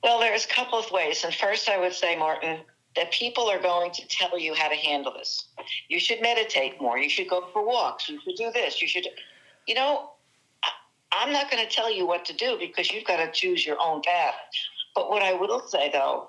well 0.02 0.20
there's 0.20 0.44
a 0.44 0.48
couple 0.48 0.78
of 0.78 0.90
ways 0.90 1.24
and 1.24 1.34
first 1.34 1.68
i 1.68 1.78
would 1.78 1.92
say 1.92 2.16
martin 2.16 2.58
that 2.98 3.12
people 3.12 3.48
are 3.48 3.60
going 3.60 3.92
to 3.92 4.06
tell 4.08 4.38
you 4.38 4.54
how 4.54 4.68
to 4.68 4.74
handle 4.74 5.12
this. 5.12 5.48
You 5.88 6.00
should 6.00 6.20
meditate 6.20 6.80
more. 6.80 6.98
You 6.98 7.08
should 7.08 7.28
go 7.28 7.46
for 7.52 7.64
walks. 7.64 8.08
You 8.08 8.20
should 8.22 8.36
do 8.36 8.50
this. 8.52 8.82
You 8.82 8.88
should, 8.88 9.06
you 9.66 9.74
know, 9.74 10.10
I'm 11.18 11.32
not 11.32 11.50
going 11.50 11.66
to 11.66 11.70
tell 11.70 11.92
you 11.92 12.06
what 12.06 12.24
to 12.26 12.32
do 12.32 12.56
because 12.58 12.90
you've 12.90 13.04
got 13.04 13.16
to 13.16 13.30
choose 13.32 13.66
your 13.66 13.76
own 13.80 14.02
path. 14.02 14.34
But 14.94 15.10
what 15.10 15.22
I 15.22 15.32
will 15.34 15.60
say, 15.68 15.90
though, 15.92 16.28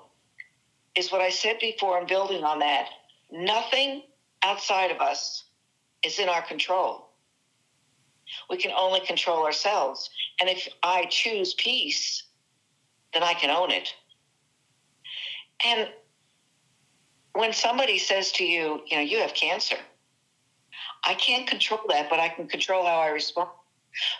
is 0.96 1.12
what 1.12 1.20
I 1.20 1.30
said 1.30 1.58
before 1.60 1.98
and 1.98 2.08
building 2.08 2.42
on 2.42 2.58
that 2.58 2.88
nothing 3.32 4.02
outside 4.42 4.90
of 4.90 5.00
us 5.00 5.44
is 6.04 6.18
in 6.18 6.28
our 6.28 6.42
control. 6.42 7.10
We 8.48 8.56
can 8.56 8.72
only 8.72 9.00
control 9.00 9.44
ourselves. 9.44 10.08
And 10.40 10.48
if 10.48 10.68
I 10.82 11.06
choose 11.06 11.54
peace, 11.54 12.24
then 13.12 13.22
I 13.22 13.34
can 13.34 13.50
own 13.50 13.70
it. 13.70 13.88
And 15.64 15.88
when 17.32 17.52
somebody 17.52 17.98
says 17.98 18.32
to 18.32 18.44
you, 18.44 18.80
you 18.86 18.96
know, 18.96 19.02
you 19.02 19.18
have 19.18 19.34
cancer, 19.34 19.76
I 21.04 21.14
can't 21.14 21.46
control 21.46 21.80
that, 21.88 22.08
but 22.08 22.18
I 22.18 22.28
can 22.28 22.46
control 22.46 22.84
how 22.84 22.98
I 22.98 23.08
respond. 23.08 23.50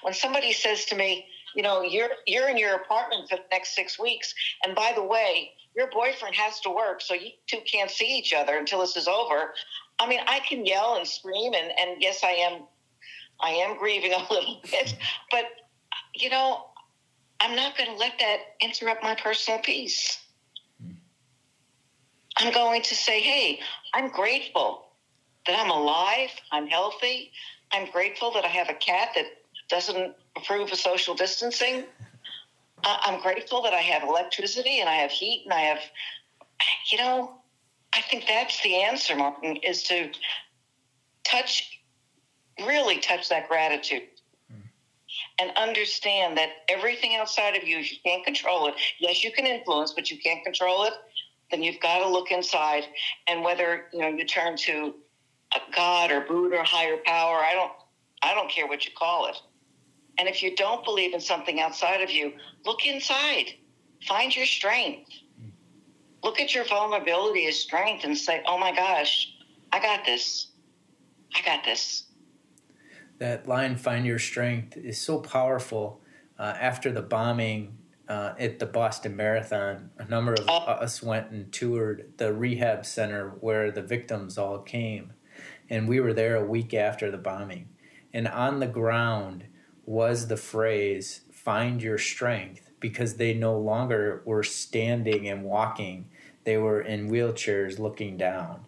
When 0.02 0.14
somebody 0.14 0.52
says 0.52 0.84
to 0.86 0.96
me, 0.96 1.26
you 1.54 1.62
know, 1.62 1.82
you're 1.82 2.10
you're 2.26 2.48
in 2.48 2.56
your 2.56 2.74
apartment 2.76 3.28
for 3.28 3.36
the 3.36 3.44
next 3.50 3.74
six 3.74 3.98
weeks, 3.98 4.34
and 4.64 4.74
by 4.74 4.92
the 4.94 5.02
way, 5.02 5.50
your 5.76 5.88
boyfriend 5.90 6.34
has 6.36 6.60
to 6.60 6.70
work, 6.70 7.00
so 7.00 7.14
you 7.14 7.30
two 7.46 7.60
can't 7.70 7.90
see 7.90 8.18
each 8.18 8.32
other 8.32 8.56
until 8.56 8.80
this 8.80 8.96
is 8.96 9.08
over. 9.08 9.52
I 9.98 10.08
mean, 10.08 10.20
I 10.26 10.40
can 10.40 10.64
yell 10.64 10.96
and 10.96 11.06
scream, 11.06 11.54
and 11.54 11.72
and 11.78 12.00
yes, 12.00 12.22
I 12.22 12.30
am, 12.30 12.62
I 13.40 13.50
am 13.50 13.78
grieving 13.78 14.12
a 14.30 14.32
little 14.32 14.60
bit, 14.62 14.96
but 15.30 15.44
you 16.14 16.30
know, 16.30 16.66
I'm 17.40 17.56
not 17.56 17.76
going 17.76 17.90
to 17.90 17.96
let 17.96 18.18
that 18.20 18.38
interrupt 18.60 19.02
my 19.02 19.14
personal 19.14 19.60
peace. 19.60 20.18
I'm 22.36 22.52
going 22.52 22.82
to 22.82 22.94
say, 22.94 23.20
hey, 23.20 23.60
I'm 23.92 24.08
grateful 24.08 24.86
that 25.46 25.58
I'm 25.58 25.70
alive, 25.70 26.30
I'm 26.52 26.66
healthy. 26.66 27.32
I'm 27.72 27.90
grateful 27.90 28.32
that 28.32 28.44
I 28.44 28.48
have 28.48 28.68
a 28.68 28.74
cat 28.74 29.10
that 29.14 29.26
doesn't 29.70 30.14
approve 30.36 30.70
of 30.72 30.78
social 30.78 31.14
distancing. 31.14 31.84
I'm 32.84 33.20
grateful 33.20 33.62
that 33.62 33.74
I 33.74 33.80
have 33.80 34.02
electricity 34.08 34.80
and 34.80 34.88
I 34.88 34.94
have 34.94 35.10
heat 35.10 35.42
and 35.44 35.52
I 35.52 35.60
have, 35.60 35.80
you 36.90 36.98
know, 36.98 37.36
I 37.92 38.00
think 38.02 38.24
that's 38.26 38.62
the 38.62 38.82
answer, 38.82 39.16
Martin, 39.16 39.56
is 39.56 39.82
to 39.84 40.10
touch, 41.24 41.80
really 42.66 42.98
touch 42.98 43.28
that 43.28 43.48
gratitude 43.48 44.08
hmm. 44.50 44.60
and 45.38 45.50
understand 45.56 46.38
that 46.38 46.50
everything 46.68 47.16
outside 47.16 47.56
of 47.56 47.64
you, 47.66 47.78
you 47.78 47.96
can't 48.04 48.24
control 48.24 48.68
it. 48.68 48.74
Yes, 48.98 49.22
you 49.22 49.32
can 49.32 49.46
influence, 49.46 49.92
but 49.92 50.10
you 50.10 50.18
can't 50.18 50.42
control 50.44 50.84
it 50.84 50.94
then 51.50 51.62
you've 51.62 51.80
got 51.80 51.98
to 51.98 52.08
look 52.08 52.30
inside 52.30 52.84
and 53.26 53.42
whether 53.42 53.86
you 53.92 54.00
know 54.00 54.08
you 54.08 54.24
turn 54.24 54.56
to 54.56 54.94
a 55.54 55.74
god 55.74 56.10
or 56.10 56.20
buddha 56.20 56.56
or 56.56 56.64
higher 56.64 56.96
power 57.04 57.38
i 57.38 57.52
don't 57.52 57.72
i 58.22 58.34
don't 58.34 58.50
care 58.50 58.66
what 58.66 58.84
you 58.84 58.92
call 58.96 59.26
it 59.26 59.36
and 60.20 60.28
if 60.28 60.42
you 60.42 60.54
don't 60.54 60.84
believe 60.84 61.14
in 61.14 61.20
something 61.20 61.60
outside 61.60 62.02
of 62.02 62.10
you 62.10 62.34
look 62.66 62.84
inside. 62.86 63.54
Find 64.06 64.34
your 64.36 64.46
strength. 64.46 65.10
Look 66.22 66.38
at 66.38 66.54
your 66.54 66.64
vulnerability 66.64 67.46
as 67.46 67.56
strength 67.56 68.04
and 68.04 68.16
say 68.16 68.42
oh 68.46 68.58
my 68.58 68.74
gosh 68.74 69.32
i 69.72 69.80
got 69.80 70.04
this. 70.04 70.48
I 71.34 71.42
got 71.42 71.64
this. 71.64 72.04
That 73.18 73.48
line 73.48 73.76
find 73.76 74.04
your 74.04 74.18
strength 74.18 74.76
is 74.76 75.00
so 75.00 75.20
powerful 75.20 76.00
uh, 76.38 76.54
after 76.60 76.90
the 76.90 77.02
bombing 77.02 77.78
uh, 78.08 78.34
at 78.38 78.58
the 78.58 78.66
Boston 78.66 79.14
Marathon, 79.14 79.90
a 79.98 80.04
number 80.06 80.34
of 80.34 80.48
us 80.48 81.00
went 81.00 81.30
and 81.30 81.52
toured 81.52 82.12
the 82.16 82.32
rehab 82.32 82.84
center 82.84 83.36
where 83.40 83.70
the 83.70 83.82
victims 83.82 84.36
all 84.36 84.58
came. 84.58 85.12
And 85.68 85.88
we 85.88 86.00
were 86.00 86.12
there 86.12 86.34
a 86.36 86.44
week 86.44 86.74
after 86.74 87.10
the 87.10 87.18
bombing. 87.18 87.68
And 88.12 88.26
on 88.26 88.58
the 88.58 88.66
ground 88.66 89.44
was 89.90 90.28
the 90.28 90.36
phrase, 90.36 91.22
find 91.32 91.82
your 91.82 91.98
strength, 91.98 92.70
because 92.78 93.14
they 93.14 93.34
no 93.34 93.58
longer 93.58 94.22
were 94.24 94.44
standing 94.44 95.28
and 95.28 95.42
walking. 95.42 96.08
They 96.44 96.56
were 96.56 96.80
in 96.80 97.10
wheelchairs 97.10 97.80
looking 97.80 98.16
down. 98.16 98.66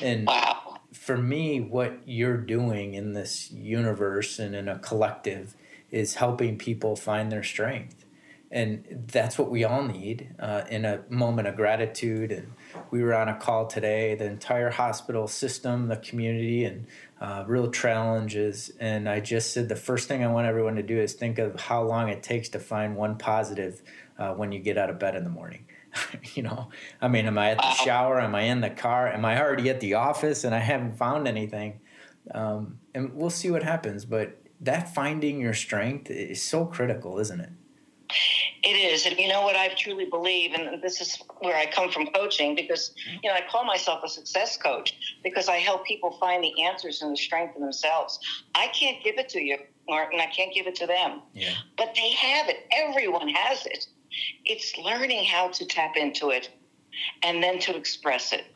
And 0.00 0.26
wow. 0.26 0.78
for 0.94 1.18
me, 1.18 1.60
what 1.60 1.98
you're 2.06 2.38
doing 2.38 2.94
in 2.94 3.12
this 3.12 3.50
universe 3.50 4.38
and 4.38 4.54
in 4.54 4.66
a 4.66 4.78
collective 4.78 5.54
is 5.90 6.14
helping 6.14 6.56
people 6.56 6.96
find 6.96 7.30
their 7.30 7.44
strength 7.44 8.06
and 8.50 9.06
that's 9.12 9.38
what 9.38 9.50
we 9.50 9.64
all 9.64 9.82
need 9.82 10.34
uh, 10.38 10.62
in 10.70 10.84
a 10.84 11.02
moment 11.08 11.48
of 11.48 11.56
gratitude 11.56 12.30
and 12.30 12.52
we 12.90 13.02
were 13.02 13.14
on 13.14 13.28
a 13.28 13.36
call 13.36 13.66
today. 13.66 14.14
The 14.14 14.26
entire 14.26 14.70
hospital 14.70 15.28
system 15.28 15.88
the 15.88 15.96
community 15.96 16.64
and 16.64 16.86
uh, 17.20 17.44
real 17.46 17.70
challenges. 17.70 18.70
And 18.80 19.08
i 19.08 19.20
just 19.20 19.52
said 19.52 19.68
the 19.68 19.76
first 19.76 20.08
thing 20.08 20.24
i 20.24 20.26
want 20.26 20.46
everyone 20.46 20.76
to 20.76 20.82
do 20.82 20.98
is 20.98 21.14
think 21.14 21.38
of 21.38 21.60
how 21.60 21.82
long 21.82 22.08
it 22.08 22.22
takes 22.22 22.48
to 22.50 22.58
find 22.58 22.96
one 22.96 23.16
positive 23.18 23.82
uh, 24.18 24.32
when 24.32 24.52
you 24.52 24.60
get 24.60 24.78
out 24.78 24.90
of 24.90 24.98
bed 24.98 25.16
in 25.16 25.24
the 25.24 25.30
morning. 25.30 25.66
You 26.34 26.42
know? 26.42 26.68
I 27.00 27.08
mean 27.08 27.26
am 27.26 27.38
i 27.38 27.50
at 27.50 27.58
the 27.58 27.70
shower? 27.72 28.20
Am 28.20 28.34
i 28.34 28.42
in 28.42 28.60
the 28.60 28.70
car? 28.70 29.08
Am 29.08 29.24
i 29.24 29.40
already 29.40 29.70
at 29.70 29.80
the 29.80 29.94
office 29.94 30.44
and 30.44 30.54
i 30.54 30.58
haven't 30.58 30.98
found 30.98 31.26
anything? 31.26 31.80
Um, 32.32 32.80
and 32.94 33.14
we'll 33.14 33.30
see 33.30 33.50
what 33.50 33.62
happens 33.62 34.04
but 34.04 34.42
that 34.60 34.94
finding 34.94 35.40
your 35.40 35.54
strength 35.54 36.10
is 36.10 36.42
so 36.42 36.66
critical 36.66 37.18
isn't 37.18 37.40
it 37.40 37.50
it 38.66 38.76
is. 38.76 39.06
And 39.06 39.16
you 39.18 39.28
know 39.28 39.42
what 39.42 39.54
I 39.54 39.68
truly 39.68 40.06
believe, 40.06 40.52
and 40.54 40.82
this 40.82 41.00
is 41.00 41.16
where 41.38 41.56
I 41.56 41.66
come 41.66 41.90
from 41.90 42.06
coaching 42.08 42.56
because, 42.56 42.92
you 43.22 43.30
know, 43.30 43.34
I 43.36 43.42
call 43.48 43.64
myself 43.64 44.02
a 44.04 44.08
success 44.08 44.56
coach 44.56 45.18
because 45.22 45.48
I 45.48 45.56
help 45.56 45.86
people 45.86 46.12
find 46.18 46.42
the 46.42 46.62
answers 46.62 47.00
and 47.02 47.12
the 47.12 47.16
strength 47.16 47.54
in 47.54 47.62
themselves. 47.62 48.18
I 48.54 48.66
can't 48.68 49.02
give 49.04 49.18
it 49.18 49.28
to 49.30 49.40
you, 49.40 49.58
Martin. 49.88 50.20
I 50.20 50.26
can't 50.26 50.52
give 50.52 50.66
it 50.66 50.74
to 50.76 50.86
them. 50.86 51.22
Yeah. 51.32 51.54
But 51.76 51.94
they 51.94 52.10
have 52.10 52.48
it. 52.48 52.66
Everyone 52.72 53.28
has 53.28 53.64
it. 53.66 53.86
It's 54.44 54.76
learning 54.78 55.24
how 55.26 55.48
to 55.48 55.64
tap 55.64 55.96
into 55.96 56.30
it 56.30 56.50
and 57.22 57.42
then 57.42 57.58
to 57.60 57.76
express 57.76 58.32
it 58.32 58.46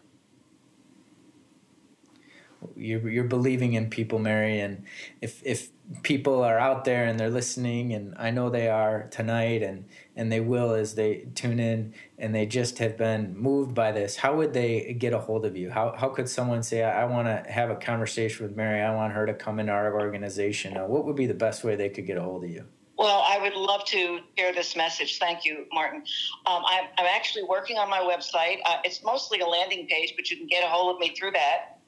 you're, 2.76 3.08
you're 3.08 3.24
believing 3.24 3.74
in 3.74 3.90
people, 3.90 4.18
Mary, 4.18 4.60
and 4.60 4.84
if 5.20 5.42
if 5.44 5.70
people 6.02 6.42
are 6.42 6.58
out 6.58 6.84
there 6.84 7.04
and 7.04 7.18
they're 7.18 7.30
listening, 7.30 7.92
and 7.92 8.14
I 8.16 8.30
know 8.30 8.48
they 8.48 8.68
are 8.68 9.08
tonight, 9.10 9.62
and 9.62 9.84
and 10.16 10.30
they 10.30 10.40
will 10.40 10.72
as 10.72 10.94
they 10.94 11.28
tune 11.34 11.58
in, 11.58 11.94
and 12.18 12.34
they 12.34 12.46
just 12.46 12.78
have 12.78 12.96
been 12.96 13.36
moved 13.36 13.74
by 13.74 13.92
this. 13.92 14.16
How 14.16 14.36
would 14.36 14.52
they 14.52 14.94
get 14.94 15.12
a 15.12 15.18
hold 15.18 15.44
of 15.44 15.56
you? 15.56 15.70
How 15.70 15.94
how 15.96 16.08
could 16.08 16.28
someone 16.28 16.62
say, 16.62 16.82
I, 16.82 17.02
I 17.02 17.04
want 17.06 17.26
to 17.26 17.50
have 17.50 17.70
a 17.70 17.76
conversation 17.76 18.46
with 18.46 18.56
Mary. 18.56 18.80
I 18.80 18.94
want 18.94 19.12
her 19.12 19.26
to 19.26 19.34
come 19.34 19.58
into 19.58 19.72
our 19.72 20.00
organization. 20.00 20.76
Uh, 20.76 20.86
what 20.86 21.04
would 21.04 21.16
be 21.16 21.26
the 21.26 21.34
best 21.34 21.64
way 21.64 21.76
they 21.76 21.88
could 21.88 22.06
get 22.06 22.16
a 22.16 22.22
hold 22.22 22.44
of 22.44 22.50
you? 22.50 22.64
Well, 22.96 23.24
I 23.26 23.38
would 23.40 23.54
love 23.54 23.84
to 23.86 24.20
share 24.36 24.52
this 24.52 24.76
message. 24.76 25.18
Thank 25.18 25.46
you, 25.46 25.64
Martin. 25.72 26.02
Um, 26.44 26.62
I'm, 26.66 26.84
I'm, 26.98 27.06
actually 27.06 27.44
working 27.44 27.78
on 27.78 27.88
my 27.88 28.00
website. 28.00 28.58
Uh, 28.66 28.76
it's 28.84 29.02
mostly 29.02 29.40
a 29.40 29.46
landing 29.46 29.86
page, 29.86 30.12
but 30.16 30.30
you 30.30 30.36
can 30.36 30.46
get 30.46 30.62
a 30.62 30.66
hold 30.66 30.94
of 30.94 31.00
me 31.00 31.14
through 31.16 31.30
that 31.30 31.80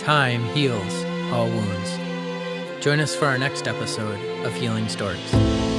Time 0.00 0.42
heals 0.54 1.04
all 1.30 1.46
wounds. 1.46 1.98
Join 2.82 3.00
us 3.00 3.14
for 3.14 3.26
our 3.26 3.36
next 3.36 3.68
episode 3.68 4.18
of 4.46 4.54
Healing 4.54 4.88
Stories. 4.88 5.69